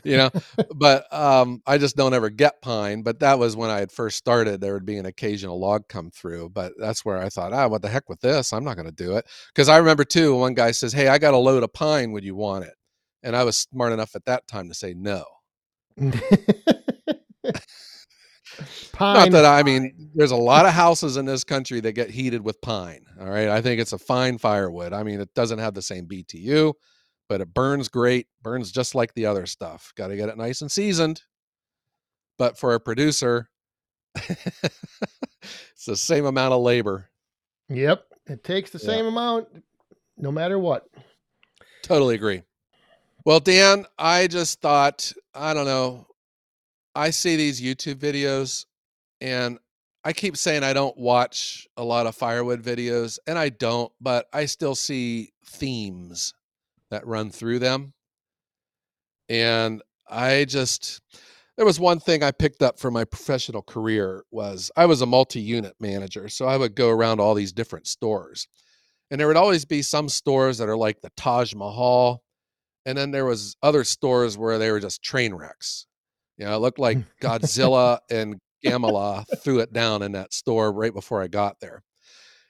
you 0.02 0.16
know, 0.16 0.30
but 0.74 1.12
um, 1.14 1.62
I 1.66 1.78
just 1.78 1.96
don't 1.96 2.14
ever 2.14 2.28
get 2.28 2.60
pine. 2.60 3.02
But 3.02 3.20
that 3.20 3.38
was 3.38 3.56
when 3.56 3.70
I 3.70 3.78
had 3.78 3.92
first 3.92 4.16
started. 4.16 4.60
There 4.60 4.74
would 4.74 4.86
be 4.86 4.96
an 4.96 5.06
occasional 5.06 5.60
log 5.60 5.88
come 5.88 6.10
through, 6.10 6.50
but 6.50 6.72
that's 6.78 7.04
where 7.04 7.18
I 7.18 7.28
thought, 7.28 7.52
ah, 7.52 7.68
what 7.68 7.82
the 7.82 7.88
heck 7.88 8.08
with 8.08 8.20
this? 8.20 8.52
I'm 8.52 8.64
not 8.64 8.76
going 8.76 8.88
to 8.88 8.92
do 8.92 9.16
it 9.16 9.26
because 9.54 9.68
I 9.68 9.76
remember 9.78 10.04
too. 10.04 10.36
One 10.36 10.54
guy 10.54 10.72
says, 10.72 10.92
"Hey, 10.92 11.08
I 11.08 11.18
got 11.18 11.34
a 11.34 11.38
load 11.38 11.62
of 11.62 11.72
pine. 11.72 12.12
Would 12.12 12.24
you 12.24 12.34
want 12.34 12.64
it?" 12.64 12.74
And 13.22 13.36
I 13.36 13.44
was 13.44 13.56
smart 13.58 13.92
enough 13.92 14.16
at 14.16 14.24
that 14.24 14.46
time 14.48 14.68
to 14.68 14.74
say 14.74 14.94
no. 14.94 15.24
pine 19.00 19.14
Not 19.14 19.30
that 19.32 19.44
I 19.44 19.62
mean, 19.62 20.10
there's 20.14 20.30
a 20.30 20.36
lot 20.36 20.66
of 20.66 20.72
houses 20.72 21.16
in 21.16 21.24
this 21.24 21.44
country 21.44 21.80
that 21.80 21.92
get 21.92 22.10
heated 22.10 22.42
with 22.44 22.60
pine. 22.60 23.04
All 23.20 23.28
right, 23.30 23.48
I 23.48 23.60
think 23.62 23.80
it's 23.80 23.92
a 23.92 23.98
fine 23.98 24.38
firewood. 24.38 24.92
I 24.92 25.02
mean, 25.02 25.20
it 25.20 25.32
doesn't 25.34 25.58
have 25.58 25.74
the 25.74 25.82
same 25.82 26.06
BTU, 26.06 26.74
but 27.28 27.40
it 27.40 27.54
burns 27.54 27.88
great. 27.88 28.26
Burns 28.42 28.70
just 28.72 28.94
like 28.94 29.14
the 29.14 29.26
other 29.26 29.46
stuff. 29.46 29.92
Got 29.96 30.08
to 30.08 30.16
get 30.16 30.28
it 30.28 30.36
nice 30.38 30.60
and 30.60 30.70
seasoned. 30.70 31.22
But 32.38 32.58
for 32.58 32.74
a 32.74 32.80
producer, 32.80 33.48
it's 34.14 35.84
the 35.86 35.96
same 35.96 36.26
amount 36.26 36.54
of 36.54 36.62
labor. 36.62 37.10
Yep. 37.68 38.04
It 38.26 38.44
takes 38.44 38.70
the 38.70 38.78
Yeah. 38.78 38.86
same 38.86 39.06
amount 39.06 39.48
no 40.16 40.30
matter 40.30 40.58
what. 40.58 40.86
Totally 41.82 42.14
agree. 42.14 42.42
Well, 43.24 43.40
Dan, 43.40 43.86
I 43.98 44.26
just 44.26 44.60
thought, 44.60 45.12
I 45.34 45.54
don't 45.54 45.66
know. 45.66 46.06
I 46.94 47.10
see 47.10 47.36
these 47.36 47.60
YouTube 47.60 47.96
videos 47.96 48.64
and 49.20 49.58
I 50.04 50.12
keep 50.12 50.36
saying 50.36 50.62
I 50.62 50.72
don't 50.72 50.96
watch 50.96 51.68
a 51.76 51.84
lot 51.84 52.06
of 52.06 52.14
firewood 52.14 52.62
videos, 52.62 53.18
and 53.26 53.38
I 53.38 53.50
don't, 53.50 53.92
but 54.00 54.26
I 54.32 54.46
still 54.46 54.74
see 54.74 55.32
themes 55.44 56.32
that 56.90 57.06
run 57.06 57.30
through 57.30 57.58
them. 57.58 57.92
And 59.28 59.82
I 60.08 60.44
just 60.46 61.00
there 61.56 61.66
was 61.66 61.78
one 61.78 62.00
thing 62.00 62.22
I 62.22 62.30
picked 62.30 62.62
up 62.62 62.78
for 62.78 62.90
my 62.90 63.04
professional 63.04 63.60
career 63.60 64.24
was 64.30 64.70
I 64.76 64.86
was 64.86 65.02
a 65.02 65.06
multi-unit 65.06 65.74
manager, 65.78 66.28
so 66.30 66.46
I 66.46 66.56
would 66.56 66.74
go 66.74 66.88
around 66.88 67.20
all 67.20 67.34
these 67.34 67.52
different 67.52 67.86
stores. 67.86 68.48
And 69.10 69.20
there 69.20 69.26
would 69.26 69.36
always 69.36 69.66
be 69.66 69.82
some 69.82 70.08
stores 70.08 70.58
that 70.58 70.68
are 70.68 70.76
like 70.76 71.02
the 71.02 71.10
Taj 71.16 71.54
Mahal, 71.54 72.22
and 72.86 72.96
then 72.96 73.10
there 73.10 73.26
was 73.26 73.56
other 73.62 73.84
stores 73.84 74.38
where 74.38 74.58
they 74.58 74.70
were 74.70 74.80
just 74.80 75.02
train 75.02 75.34
wrecks. 75.34 75.86
You 76.38 76.46
know, 76.46 76.56
it 76.56 76.60
looked 76.60 76.78
like 76.78 76.96
hmm. 76.96 77.02
Godzilla 77.22 77.98
and 78.10 78.38
Gamala 78.64 79.24
threw 79.38 79.60
it 79.60 79.72
down 79.72 80.02
in 80.02 80.12
that 80.12 80.32
store 80.32 80.72
right 80.72 80.92
before 80.92 81.22
I 81.22 81.28
got 81.28 81.60
there. 81.60 81.82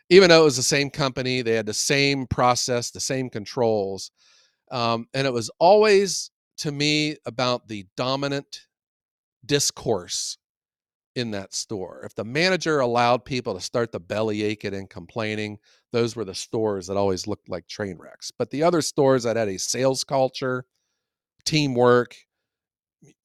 Even 0.09 0.29
though 0.29 0.42
it 0.42 0.44
was 0.44 0.57
the 0.57 0.62
same 0.62 0.90
company, 0.90 1.42
they 1.42 1.55
had 1.55 1.66
the 1.66 1.73
same 1.73 2.27
process, 2.27 2.90
the 2.90 3.01
same 3.01 3.31
controls, 3.31 4.11
um, 4.70 5.07
and 5.14 5.27
it 5.27 5.33
was 5.33 5.51
always 5.59 6.31
to 6.59 6.73
me 6.73 7.16
about 7.27 7.68
the 7.68 7.87
dominant 7.96 8.66
discourse 9.46 10.37
in 11.16 11.31
that 11.33 11.55
store. 11.55 12.03
If 12.05 12.14
the 12.14 12.25
manager 12.25 12.81
allowed 12.81 13.25
people 13.25 13.55
to 13.55 13.61
start 13.61 13.92
the 13.92 14.01
belly 14.01 14.42
aching 14.42 14.75
and 14.75 14.88
complaining, 14.88 15.59
those 15.92 16.14
were 16.14 16.25
the 16.25 16.35
stores 16.35 16.87
that 16.87 16.96
always 16.96 17.27
looked 17.27 17.49
like 17.49 17.66
train 17.66 17.96
wrecks. 17.99 18.31
But 18.37 18.51
the 18.51 18.62
other 18.62 18.83
stores 18.83 19.25
that 19.25 19.37
had 19.37 19.49
a 19.49 19.59
sales 19.59 20.05
culture, 20.05 20.64
teamwork, 21.44 22.14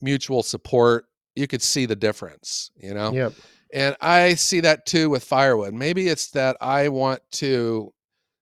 mutual 0.02 0.42
support, 0.42 1.06
you 1.36 1.48
could 1.48 1.62
see 1.62 1.86
the 1.86 1.96
difference, 1.96 2.72
you 2.76 2.94
know? 2.94 3.12
Yep. 3.12 3.34
And 3.74 3.96
I 4.00 4.36
see 4.36 4.62
that 4.62 4.86
too 4.86 5.10
with 5.10 5.24
firewood. 5.24 5.74
Maybe 5.74 6.08
it's 6.08 6.32
that 6.32 6.58
I 6.62 6.90
want 6.90 7.22
to 7.34 7.94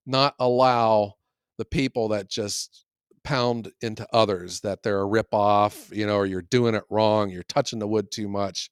not 0.06 0.36
allow 0.40 1.14
the 1.58 1.66
people 1.66 2.10
that 2.10 2.30
just 2.30 2.86
pound 3.24 3.72
into 3.82 4.06
others 4.14 4.60
that 4.62 4.84
they're 4.84 5.00
a 5.00 5.06
rip 5.06 5.34
off, 5.34 5.90
you 5.92 6.06
know, 6.06 6.18
or 6.18 6.26
you're 6.26 6.42
doing 6.42 6.76
it 6.76 6.84
wrong, 6.90 7.30
you're 7.30 7.44
touching 7.44 7.80
the 7.80 7.88
wood 7.88 8.12
too 8.12 8.28
much. 8.28 8.70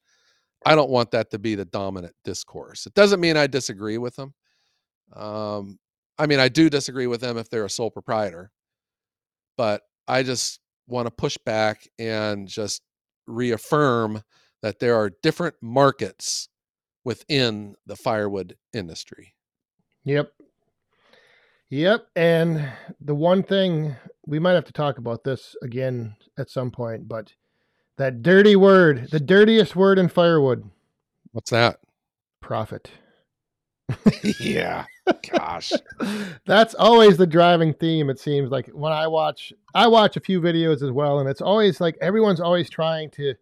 I 0.66 0.76
don't 0.76 0.90
want 0.90 1.12
that 1.12 1.32
to 1.32 1.40
be 1.40 1.56
the 1.56 1.66
dominant 1.66 2.14
discourse. 2.24 2.86
It 2.86 2.94
doesn't 2.94 3.20
mean 3.20 3.38
I 3.38 3.48
disagree 3.48 3.98
with 3.98 4.16
them. 4.16 4.34
Um, 5.14 5.80
I 6.18 6.28
mean, 6.28 6.40
I 6.40 6.50
do 6.50 6.70
disagree 6.70 7.08
with 7.08 7.22
them 7.22 7.38
if 7.38 7.50
they're 7.50 7.66
a 7.66 7.70
sole 7.70 7.90
proprietor, 7.90 8.52
but 9.58 9.82
I 10.08 10.22
just 10.22 10.60
want 10.88 11.08
to 11.08 11.12
push 11.12 11.38
back 11.46 11.88
and 11.98 12.48
just 12.48 12.84
reaffirm 13.28 14.24
that 14.62 14.80
there 14.80 14.96
are 14.96 15.12
different 15.22 15.56
markets 15.62 16.50
within 17.04 17.76
the 17.86 17.96
firewood 17.96 18.56
industry. 18.74 19.34
Yep. 20.04 20.32
Yep. 21.70 22.08
And 22.16 22.72
the 23.00 23.16
one 23.16 23.44
thing 23.44 23.96
we 24.26 24.40
might 24.40 24.54
have 24.54 24.66
to 24.66 24.74
talk 24.74 24.98
about 24.98 25.24
this 25.24 25.56
again 25.62 26.16
at 26.38 26.50
some 26.50 26.70
point, 26.70 27.08
but 27.08 27.34
that 27.98 28.22
dirty 28.22 28.56
word, 28.56 29.10
the 29.12 29.20
dirtiest 29.20 29.76
word 29.76 29.98
in 29.98 30.10
firewood. 30.10 30.70
What's 31.32 31.52
that? 31.52 31.80
Profit. 32.42 32.92
yeah. 34.40 34.86
Gosh. 35.32 35.74
That's 36.46 36.76
always 36.76 37.18
the 37.18 37.28
driving 37.28 37.74
theme, 37.74 38.10
it 38.10 38.20
seems 38.20 38.50
like 38.50 38.68
when 38.70 38.94
I 38.94 39.08
watch 39.08 39.54
I 39.74 39.88
watch 39.88 40.18
a 40.18 40.22
few 40.22 40.42
videos 40.42 40.82
as 40.84 40.92
well, 40.92 41.20
and 41.20 41.30
it's 41.30 41.42
always 41.42 41.82
like 41.82 41.98
everyone's 42.02 42.40
always 42.42 42.70
trying 42.70 43.10
to 43.12 43.36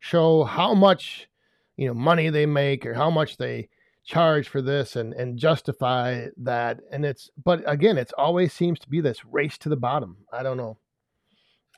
show 0.00 0.44
how 0.44 0.74
much 0.74 1.28
you 1.76 1.86
know 1.86 1.94
money 1.94 2.30
they 2.30 2.46
make 2.46 2.86
or 2.86 2.94
how 2.94 3.10
much 3.10 3.36
they 3.36 3.68
charge 4.04 4.48
for 4.48 4.62
this 4.62 4.94
and 4.96 5.12
and 5.14 5.36
justify 5.38 6.26
that 6.36 6.78
and 6.92 7.04
it's 7.04 7.30
but 7.44 7.60
again 7.66 7.98
it's 7.98 8.12
always 8.16 8.52
seems 8.52 8.78
to 8.78 8.88
be 8.88 9.00
this 9.00 9.24
race 9.24 9.58
to 9.58 9.68
the 9.68 9.76
bottom 9.76 10.16
i 10.32 10.44
don't 10.44 10.56
know 10.56 10.76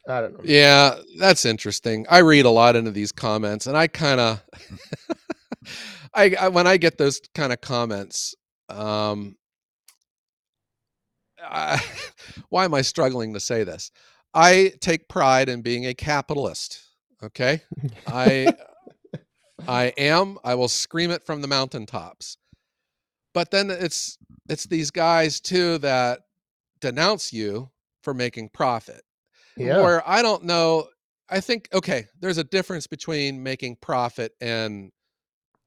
i 0.07 0.21
don't 0.21 0.35
know 0.35 0.41
Yeah, 0.45 0.97
that's 1.19 1.45
interesting. 1.47 2.07
I 2.11 2.19
read 2.19 2.45
a 2.45 2.51
lot 2.51 2.77
into 2.77 2.91
these 2.91 3.13
comments 3.13 3.67
and 3.67 3.77
I 3.79 3.87
kind 3.87 4.21
of 4.21 4.43
I, 6.19 6.35
I 6.41 6.49
when 6.49 6.67
I 6.67 6.77
get 6.77 6.99
those 6.99 7.21
kind 7.35 7.53
of 7.53 7.61
comments 7.61 8.35
um 8.69 9.37
I, 11.43 11.83
why 12.49 12.65
am 12.65 12.75
I 12.75 12.83
struggling 12.83 13.35
to 13.35 13.41
say 13.41 13.65
this? 13.65 13.91
I 14.35 14.73
take 14.81 15.09
pride 15.09 15.49
in 15.49 15.63
being 15.63 15.87
a 15.87 15.95
capitalist. 15.95 16.81
Okay. 17.23 17.63
I 18.07 18.53
I 19.67 19.93
am. 19.99 20.39
I 20.45 20.55
will 20.55 20.69
scream 20.69 21.11
it 21.11 21.25
from 21.25 21.43
the 21.43 21.49
mountaintops. 21.49 22.37
But 23.35 23.51
then 23.51 23.71
it's 23.71 24.19
it's 24.49 24.65
these 24.67 24.91
guys 24.91 25.41
too 25.41 25.79
that 25.79 26.21
denounce 26.81 27.33
you 27.33 27.71
for 28.03 28.15
making 28.15 28.51
profit. 28.51 29.03
yeah 29.57 29.83
Where 29.83 30.09
I 30.09 30.23
don't 30.23 30.45
know. 30.45 30.89
I 31.31 31.41
think 31.41 31.69
okay, 31.73 32.07
there's 32.21 32.39
a 32.39 32.45
difference 32.45 32.87
between 32.87 33.43
making 33.43 33.77
profit 33.77 34.33
and 34.41 34.93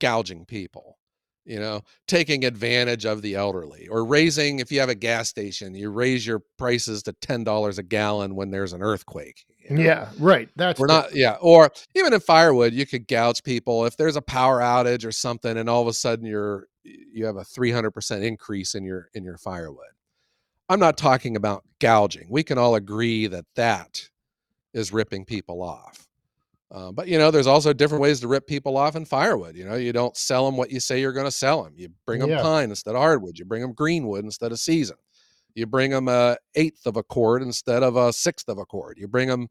gouging 0.01 0.45
people. 0.45 0.97
You 1.43 1.59
know, 1.59 1.81
taking 2.07 2.45
advantage 2.45 3.03
of 3.03 3.23
the 3.23 3.33
elderly 3.33 3.87
or 3.87 4.05
raising 4.05 4.59
if 4.59 4.71
you 4.71 4.79
have 4.79 4.89
a 4.89 4.95
gas 4.95 5.27
station, 5.27 5.73
you 5.73 5.89
raise 5.89 6.25
your 6.25 6.43
prices 6.59 7.01
to 7.03 7.13
$10 7.13 7.79
a 7.79 7.83
gallon 7.83 8.35
when 8.35 8.51
there's 8.51 8.73
an 8.73 8.83
earthquake. 8.83 9.43
you 9.57 9.75
know? 9.75 9.81
yeah 9.81 10.09
right 10.19 10.49
that's 10.55 10.79
We're 10.79 10.85
not, 10.85 11.15
yeah. 11.15 11.37
Or 11.41 11.71
even 11.95 12.13
in 12.13 12.19
firewood, 12.19 12.73
you 12.73 12.85
could 12.85 13.07
gouge 13.07 13.41
people 13.41 13.87
if 13.87 13.97
there's 13.97 14.17
a 14.17 14.21
power 14.21 14.59
outage 14.59 15.03
or 15.03 15.11
something, 15.11 15.57
and 15.57 15.67
all 15.67 15.81
of 15.81 15.87
a 15.87 15.93
sudden 15.93 16.27
you're 16.27 16.67
you 16.83 17.25
have 17.25 17.37
a 17.37 17.41
300% 17.41 18.23
increase 18.23 18.75
in 18.75 18.83
your 18.83 19.09
in 19.15 19.23
your 19.23 19.37
firewood. 19.37 19.85
I'm 20.69 20.79
not 20.79 20.95
talking 20.95 21.35
about 21.35 21.63
gouging. 21.79 22.27
We 22.29 22.43
can 22.43 22.57
all 22.59 22.75
agree 22.75 23.27
that 23.27 23.45
that 23.55 24.09
is 24.73 24.93
ripping 24.93 25.25
people 25.25 25.61
off. 25.61 26.07
Uh, 26.71 26.91
but 26.91 27.07
you 27.07 27.17
know, 27.17 27.31
there's 27.31 27.47
also 27.47 27.73
different 27.73 28.01
ways 28.01 28.21
to 28.21 28.27
rip 28.29 28.47
people 28.47 28.77
off 28.77 28.95
in 28.95 29.03
firewood. 29.03 29.55
You 29.57 29.65
know, 29.65 29.75
you 29.75 29.91
don't 29.91 30.15
sell 30.15 30.45
them 30.45 30.55
what 30.55 30.71
you 30.71 30.79
say 30.79 31.01
you're 31.01 31.11
going 31.11 31.25
to 31.25 31.31
sell 31.31 31.63
them. 31.63 31.73
You 31.75 31.89
bring 32.05 32.19
them 32.21 32.29
Yeah. 32.29 32.41
pine 32.41 32.69
instead 32.69 32.95
of 32.95 33.01
hardwood. 33.01 33.37
You 33.37 33.43
bring 33.45 33.61
them 33.61 33.73
greenwood 33.73 34.23
instead 34.23 34.51
of 34.53 34.59
season. 34.59 34.95
You 35.53 35.65
bring 35.65 35.91
them 35.91 36.07
a 36.07 36.37
eighth 36.55 36.85
of 36.85 36.95
a 36.95 37.03
cord 37.03 37.41
instead 37.41 37.83
of 37.83 37.97
a 37.97 38.13
sixth 38.13 38.47
of 38.47 38.57
a 38.57 38.65
cord. 38.65 38.97
You 38.97 39.09
bring 39.09 39.27
them 39.27 39.49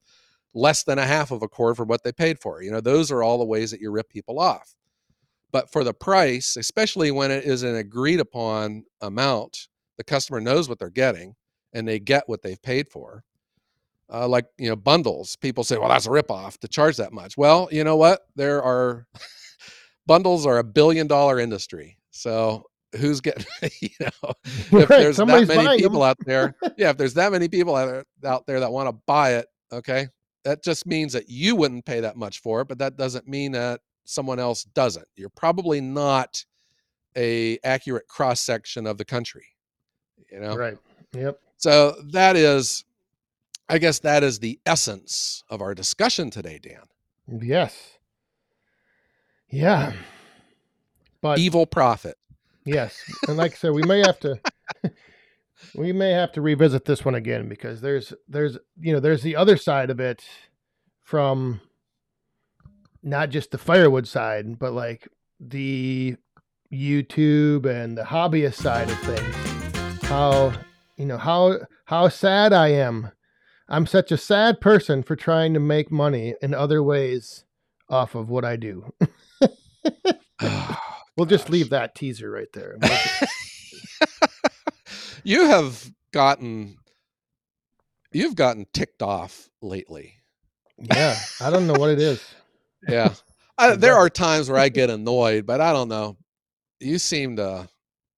less 0.55 0.83
than 0.83 0.99
a 0.99 1.05
half 1.05 1.31
of 1.31 1.43
a 1.43 1.49
cord 1.49 1.77
for 1.77 1.85
what 1.85 2.03
they 2.03 2.13
paid 2.13 2.39
for. 2.41 2.63
You 2.63 2.71
know, 2.71 2.81
those 2.81 3.11
are 3.13 3.23
all 3.23 3.37
the 3.39 3.45
ways 3.45 3.71
that 3.71 3.81
you 3.81 3.91
rip 3.91 4.09
people 4.09 4.39
off. 4.41 4.75
But 5.53 5.71
for 5.71 5.85
the 5.85 5.93
price, 5.93 6.57
especially 6.57 7.11
when 7.11 7.31
it 7.31 7.45
is 7.45 7.65
an 7.65 7.77
agreed 7.77 8.21
upon 8.21 8.85
amount, 9.03 9.69
the 9.99 10.05
customer 10.05 10.41
knows 10.41 10.69
what 10.69 10.79
they're 10.79 10.89
getting 10.89 11.35
and 11.75 11.87
they 11.87 12.01
get 12.01 12.29
what 12.29 12.41
they've 12.41 12.63
paid 12.63 12.89
for. 12.89 13.25
Uh, 14.13 14.27
like 14.27 14.47
you 14.59 14.69
know, 14.69 14.77
bundles. 14.77 15.37
People 15.37 15.65
say, 15.65 15.79
"Well, 15.79 15.89
that's 15.89 16.07
a 16.07 16.11
ripoff 16.11 16.59
to 16.59 16.69
charge 16.69 16.97
that 16.97 17.13
much." 17.13 17.37
Well, 17.37 17.69
you 17.71 17.85
know 17.85 17.97
what? 17.97 18.23
There 18.37 18.63
are 18.63 19.07
bundles 20.07 20.47
are 20.47 20.59
a 20.59 20.65
billion 20.65 21.07
dollar 21.07 21.39
industry. 21.39 21.99
So 22.11 22.65
who's 22.99 23.21
getting? 23.21 23.47
You 23.81 23.91
know, 24.01 24.33
if 24.81 24.89
there's 24.89 25.17
that 25.19 25.27
many 25.27 25.79
people 25.79 26.03
out 26.03 26.17
there, 26.25 26.55
yeah, 26.77 26.91
if 26.91 26.97
there's 26.97 27.15
that 27.15 27.33
many 27.33 27.49
people 27.49 27.77
out 27.77 27.87
there, 27.87 28.05
out 28.25 28.47
there 28.47 28.61
that 28.61 28.73
want 28.73 28.89
to 28.89 28.97
buy 29.07 29.35
it, 29.35 29.47
okay, 29.73 30.09
that 30.45 30.65
just 30.65 30.87
means 30.87 31.13
that 31.13 31.29
you 31.29 31.55
wouldn't 31.55 31.85
pay 31.85 32.01
that 32.01 32.17
much 32.17 32.41
for 32.41 32.63
it, 32.63 32.69
but 32.69 32.79
that 32.79 32.97
doesn't 32.97 33.29
mean 33.29 33.53
that 33.53 33.81
someone 34.05 34.39
else 34.39 34.65
doesn't. 34.65 35.07
You're 35.17 35.29
probably 35.31 35.81
not 35.81 36.45
a 37.17 37.59
accurate 37.63 38.09
cross 38.09 38.41
section 38.41 38.87
of 38.87 38.99
the 38.99 39.05
country. 39.05 39.47
You 40.33 40.41
know, 40.41 40.57
right 40.57 40.79
yep 41.13 41.41
so 41.61 41.95
that 42.13 42.37
is, 42.37 42.85
I 43.71 43.79
guess, 43.79 44.01
that 44.01 44.23
is 44.23 44.41
the 44.41 44.59
essence 44.67 45.43
of 45.49 45.63
our 45.63 45.75
discussion 45.75 46.31
today, 46.31 46.59
Dan. 46.63 46.83
yes 47.43 47.99
yeah 49.49 49.93
but 51.21 51.39
Evil 51.39 51.67
profit. 51.67 52.17
Yes, 52.65 53.03
and 53.29 53.37
like 53.37 53.53
I 53.53 53.55
said, 53.57 53.73
we 53.73 53.83
may 53.83 54.01
have 54.01 54.19
to 54.21 54.41
we 55.75 55.93
may 55.93 56.11
have 56.11 56.33
to 56.33 56.41
revisit 56.41 56.85
this 56.85 57.05
one 57.05 57.15
again 57.15 57.49
because 57.49 57.81
there's 57.81 58.13
there's 58.29 58.59
you 58.79 58.93
know 58.93 59.01
there's 59.01 59.23
the 59.23 59.37
other 59.37 59.57
side 59.57 59.91
of 59.91 60.01
it 60.01 60.25
from 61.03 61.61
not 63.03 63.31
just 63.31 63.51
the 63.51 63.59
firewood 63.59 64.07
side, 64.07 64.59
but 64.59 64.73
like 64.73 65.09
the 65.41 66.17
YouTube 66.73 67.67
and 67.67 67.97
the 67.97 68.03
hobbyist 68.03 68.55
side 68.55 68.91
of 68.91 68.99
things. 69.01 70.05
How 70.05 70.53
you 70.97 71.07
know 71.07 71.19
how 71.19 71.59
how 71.87 72.09
sad 72.09 72.53
I 72.53 72.69
am. 72.69 73.11
I'm 73.71 73.87
such 73.87 74.13
a 74.13 74.17
sad 74.17 74.61
person 74.61 75.03
for 75.03 75.17
trying 75.17 75.55
to 75.55 75.61
make 75.61 75.91
money 75.91 76.35
in 76.43 76.53
other 76.55 76.83
ways 76.83 77.45
off 77.89 78.15
of 78.15 78.29
what 78.29 78.45
I 78.45 78.57
do. 78.57 78.93
We'll 81.21 81.27
just 81.27 81.51
leave 81.51 81.69
that 81.69 81.95
teaser 81.95 82.31
right 82.31 82.51
there. 82.55 82.79
you 85.23 85.45
have 85.49 85.93
gotten 86.13 86.79
you've 88.11 88.37
gotten 88.37 88.67
ticked 88.73 89.03
off 89.03 89.51
lately. 89.61 90.15
Yeah, 90.79 91.19
I 91.39 91.51
don't 91.51 91.67
know 91.67 91.75
what 91.75 91.91
it 91.91 92.01
is. 92.01 92.25
Yeah. 92.89 93.13
I, 93.59 93.77
there 93.77 93.95
are 93.95 94.09
times 94.09 94.49
where 94.49 94.59
I 94.59 94.71
get 94.71 94.89
annoyed, 94.89 95.45
but 95.45 95.61
I 95.61 95.75
don't 95.75 95.91
know. 95.91 96.17
You 96.79 96.97
seem 96.97 97.37
to 97.37 97.69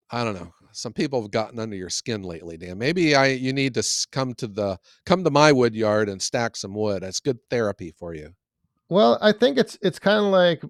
I 0.08 0.22
don't 0.22 0.34
know. 0.34 0.52
Some 0.72 0.92
people 0.92 1.22
have 1.22 1.30
gotten 1.30 1.58
under 1.58 1.76
your 1.76 1.90
skin 1.90 2.22
lately, 2.22 2.56
Dan. 2.56 2.78
Maybe 2.78 3.14
I 3.14 3.28
you 3.28 3.52
need 3.52 3.74
to 3.74 4.06
come 4.10 4.34
to 4.34 4.46
the 4.46 4.78
come 5.06 5.24
to 5.24 5.30
my 5.30 5.52
wood 5.52 5.74
yard 5.74 6.08
and 6.08 6.20
stack 6.20 6.56
some 6.56 6.74
wood. 6.74 7.02
That's 7.02 7.20
good 7.20 7.38
therapy 7.50 7.92
for 7.96 8.14
you. 8.14 8.34
Well, 8.88 9.18
I 9.20 9.32
think 9.32 9.58
it's 9.58 9.78
it's 9.82 9.98
kind 9.98 10.24
of 10.24 10.32
like 10.32 10.62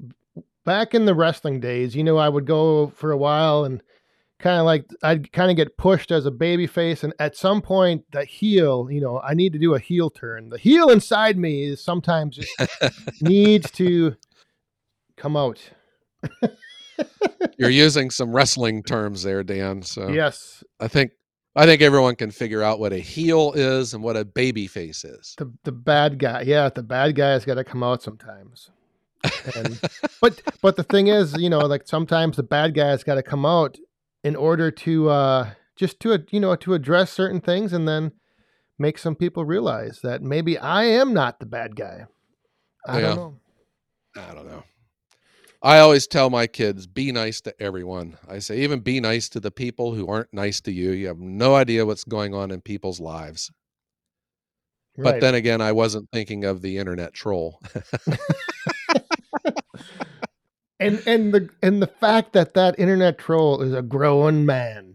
back 0.65 0.95
in 0.95 1.07
the 1.07 1.15
wrestling 1.15 1.61
days. 1.61 1.97
You 1.97 2.05
know, 2.05 2.19
I 2.19 2.29
would 2.29 2.47
go 2.47 2.89
for 2.89 3.11
a 3.11 3.17
while 3.17 3.65
and 3.65 3.83
kind 4.39 4.59
of 4.59 4.67
like 4.67 4.87
I'd 5.03 5.33
kind 5.33 5.51
of 5.51 5.57
get 5.57 5.77
pushed 5.77 6.11
as 6.11 6.27
a 6.27 6.31
baby 6.31 6.67
face, 6.67 7.05
and 7.05 7.15
at 7.19 7.37
some 7.37 7.63
point, 7.63 8.05
the 8.13 8.25
heel, 8.25 8.89
you 8.91 9.01
know, 9.01 9.21
I 9.21 9.35
need 9.35 9.53
to 9.55 9.59
do 9.59 9.75
a 9.75 9.79
heel 9.79 10.11
turn. 10.11 10.51
The 10.51 10.59
heel 10.59 10.91
inside 10.91 11.39
me 11.39 11.65
is 11.65 11.83
sometimes 11.83 12.37
just 12.37 13.21
needs 13.23 13.71
to 13.73 14.17
come 15.17 15.37
out. 15.37 15.61
You're 17.59 17.71
using 17.71 18.11
some 18.11 18.33
wrestling 18.35 18.83
terms 18.83 19.23
there, 19.23 19.43
Dan. 19.43 19.83
So 19.83 20.09
yes, 20.09 20.65
I 20.81 20.89
think 20.89 21.13
I 21.55 21.67
think 21.67 21.83
everyone 21.83 22.17
can 22.17 22.31
figure 22.31 22.63
out 22.63 22.81
what 22.81 22.93
a 22.93 22.99
heel 22.99 23.53
is 23.53 23.95
and 23.95 24.03
what 24.03 24.17
a 24.17 24.25
baby 24.25 24.67
face 24.67 25.05
is. 25.05 25.35
the 25.39 25.53
the 25.65 25.73
bad 25.73 26.19
guy. 26.19 26.43
Yeah, 26.43 26.69
the 26.69 26.83
bad 26.83 27.15
guy 27.15 27.31
has 27.31 27.45
got 27.45 27.55
to 27.55 27.65
come 27.65 27.83
out 27.83 28.03
sometimes. 28.03 28.71
And 29.55 29.81
but 30.21 30.41
but 30.63 30.77
the 30.77 30.83
thing 30.85 31.09
is, 31.09 31.37
you 31.39 31.51
know, 31.51 31.61
like 31.61 31.87
sometimes 31.87 32.37
the 32.37 32.43
bad 32.43 32.75
guy 32.75 32.89
has 32.89 33.05
got 33.05 33.15
to 33.17 33.23
come 33.23 33.45
out 33.47 33.77
in 34.25 34.35
order 34.37 34.71
to 34.71 35.09
uh 35.11 35.51
just 35.77 36.01
to 36.01 36.25
you 36.31 36.41
know 36.41 36.57
to 36.57 36.75
address 36.75 37.13
certain 37.13 37.41
things 37.41 37.73
and 37.73 37.87
then 37.87 38.13
make 38.79 38.99
some 38.99 39.15
people 39.15 39.45
realize 39.45 40.01
that 40.03 40.23
maybe 40.23 40.59
I 40.59 40.85
am 40.85 41.13
not 41.13 41.39
the 41.39 41.47
bad 41.47 41.77
guy. 41.77 42.07
I 42.87 43.01
Yeah. 43.01 43.09
don't 43.09 43.17
know. 43.17 43.37
I 44.17 44.35
don't 44.35 44.47
know. 44.47 44.63
I 45.63 45.79
always 45.79 46.07
tell 46.09 46.29
my 46.29 46.49
kids, 46.49 46.87
be 46.89 47.13
nice 47.13 47.41
to 47.43 47.55
everyone. 47.63 48.19
I 48.29 48.41
say, 48.41 48.63
even 48.63 48.81
be 48.81 49.01
nice 49.01 49.29
to 49.31 49.41
the 49.41 49.53
people 49.53 49.95
who 49.95 50.09
aren't 50.09 50.33
nice 50.35 50.61
to 50.63 50.73
you. 50.73 50.91
You 50.91 51.07
have 51.07 51.21
no 51.21 51.55
idea 51.55 51.87
what's 51.87 52.03
going 52.05 52.35
on 52.35 52.51
in 52.51 52.61
people's 52.61 52.99
lives. 52.99 53.51
But 54.99 55.21
then 55.21 55.35
again, 55.35 55.61
I 55.61 55.73
wasn't 55.73 56.09
thinking 56.13 56.45
of 56.45 56.61
the 56.63 56.79
internet 56.79 57.15
troll. 57.15 57.61
and 60.81 61.03
and 61.07 61.33
the 61.33 61.49
and 61.63 61.81
the 61.81 61.87
fact 61.87 62.33
that 62.33 62.55
that 62.55 62.79
internet 62.79 63.19
troll 63.19 63.63
is 63.63 63.73
a 63.73 63.83
grown 63.83 64.45
man 64.45 64.95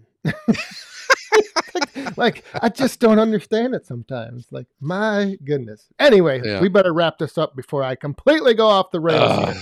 like, 1.74 2.18
like, 2.18 2.44
i 2.62 2.68
just 2.70 3.00
don't 3.00 3.20
understand 3.20 3.74
it 3.74 3.86
sometimes 3.86 4.48
like 4.52 4.68
my 4.82 5.38
goodness 5.46 5.88
anyway 6.00 6.42
Yeah. 6.44 6.60
we 6.62 6.68
better 6.68 6.94
wrap 6.94 7.18
this 7.18 7.38
up 7.38 7.56
before 7.56 7.84
i 7.84 7.96
completely 7.96 8.54
go 8.54 8.68
off 8.68 8.92
the 8.92 9.00
rails. 9.00 9.58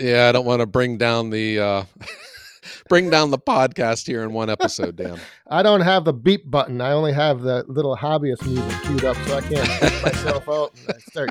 Yeah, 0.00 0.28
I 0.28 0.32
don't 0.32 0.46
want 0.46 0.60
to 0.60 0.66
bring 0.66 0.98
down 0.98 1.30
the 1.30 1.58
uh 1.58 1.84
bring 2.88 3.10
down 3.10 3.30
the 3.30 3.38
podcast 3.38 4.06
here 4.06 4.22
in 4.22 4.32
one 4.32 4.50
episode, 4.50 4.96
Dan. 4.96 5.18
i 5.50 5.62
don't 5.62 5.80
have 5.80 6.04
the 6.04 6.12
beep 6.12 6.50
button 6.50 6.80
i 6.82 6.92
only 6.92 7.12
have 7.12 7.40
the 7.40 7.64
little 7.68 7.96
hobbyist 7.96 8.44
music 8.46 8.82
queued 8.82 9.04
up 9.04 9.16
so 9.26 9.36
i 9.36 9.40
can't 9.40 9.80
beep 9.80 10.02
myself 10.02 10.46
out 10.50 10.74
and 10.76 10.94
I 10.94 10.98
start 11.10 11.30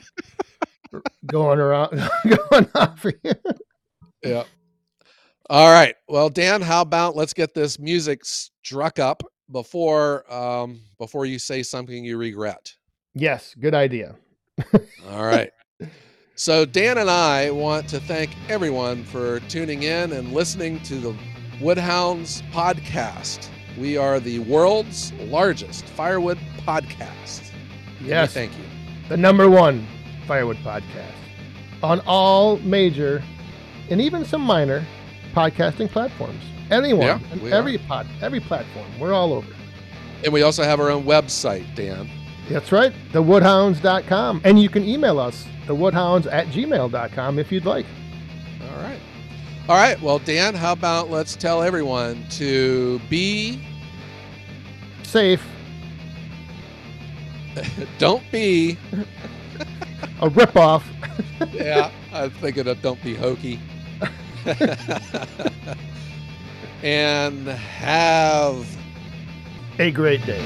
going 1.28 1.60
around 1.60 1.92
going 2.50 2.68
off 2.76 3.04
here 3.04 3.42
Yeah. 4.24 4.44
All 5.50 5.72
right. 5.72 5.96
Well, 6.10 6.30
Dan, 6.30 6.62
how 6.62 6.82
about 6.82 7.16
let's 7.16 7.34
get 7.34 7.54
this 7.54 7.80
music 7.80 8.26
struck 8.26 8.98
up 9.00 9.24
before 9.52 10.32
um 10.34 10.82
before 10.98 11.26
you 11.26 11.38
say 11.40 11.62
something 11.64 12.04
you 12.04 12.18
regret. 12.18 12.74
yes 13.14 13.56
good 13.60 13.76
idea 13.76 14.16
All 15.10 15.24
right. 15.24 15.52
So 16.40 16.66
Dan 16.66 17.00
and 17.00 17.10
I 17.10 17.50
want 17.50 17.90
to 17.90 18.00
thank 18.00 18.30
everyone 18.48 19.04
for 19.06 19.40
tuning 19.50 19.82
in 19.82 20.12
and 20.12 20.34
listening 20.34 20.80
to 20.82 20.98
the 21.00 21.16
Woodhounds 21.60 22.44
podcast. 22.52 23.50
We 23.76 23.98
are 23.98 24.20
the 24.20 24.38
world's 24.38 25.12
largest 25.14 25.86
firewood 25.86 26.38
podcast. 26.60 27.50
We 28.04 28.10
Thank 28.28 28.52
you. 28.56 28.64
the 29.10 29.18
number 29.18 29.50
one 29.50 29.88
firewood 30.28 30.58
podcast 30.58 31.16
on 31.82 32.02
all 32.02 32.58
major 32.60 33.24
and 33.90 34.00
even 34.00 34.24
some 34.24 34.42
minor 34.44 34.86
podcasting 35.34 35.90
platforms. 35.90 36.44
Anyone, 36.70 37.02
Yeah, 37.08 37.20
and 37.32 37.42
every 37.52 37.80
pod, 37.80 38.06
every 38.22 38.42
platform, 38.42 38.86
we're 39.00 39.12
all 39.12 39.34
over. 39.34 39.52
And 40.24 40.32
we 40.32 40.44
also 40.44 40.62
have 40.62 40.80
our 40.80 40.92
own 40.92 41.04
website, 41.04 41.74
Dan. 41.74 42.08
That's 42.48 42.72
right, 42.72 42.94
thewoodhounds.com. 43.12 44.42
And 44.44 44.62
you 44.62 44.70
can 44.70 44.84
email 44.84 45.20
us, 45.20 45.48
thewoodhounds 45.68 46.28
at 46.32 46.48
gmail.com 46.48 47.40
if 47.40 47.52
you'd 47.52 47.66
like. 47.66 47.86
All 48.62 48.84
right. 48.84 49.00
All 49.70 49.76
right. 49.76 50.02
Well, 50.02 50.20
Dan, 50.20 50.54
how 50.56 50.72
about 50.74 51.10
let's 51.10 51.36
tell 51.36 51.62
everyone 51.62 52.24
to 52.32 53.00
be, 53.10 53.60
Safe, 55.04 55.44
don't 57.98 58.24
be. 58.32 58.78
a 60.22 60.30
ripoff. 60.30 60.84
Yeah, 61.54 61.92
I'm 62.12 62.32
thinking 62.32 62.68
of 62.68 62.82
don't 62.82 63.02
be 63.04 63.14
hokey. 63.14 63.60
and 66.84 67.48
have 67.48 68.78
a 69.78 69.92
great 69.92 70.26
day. 70.26 70.44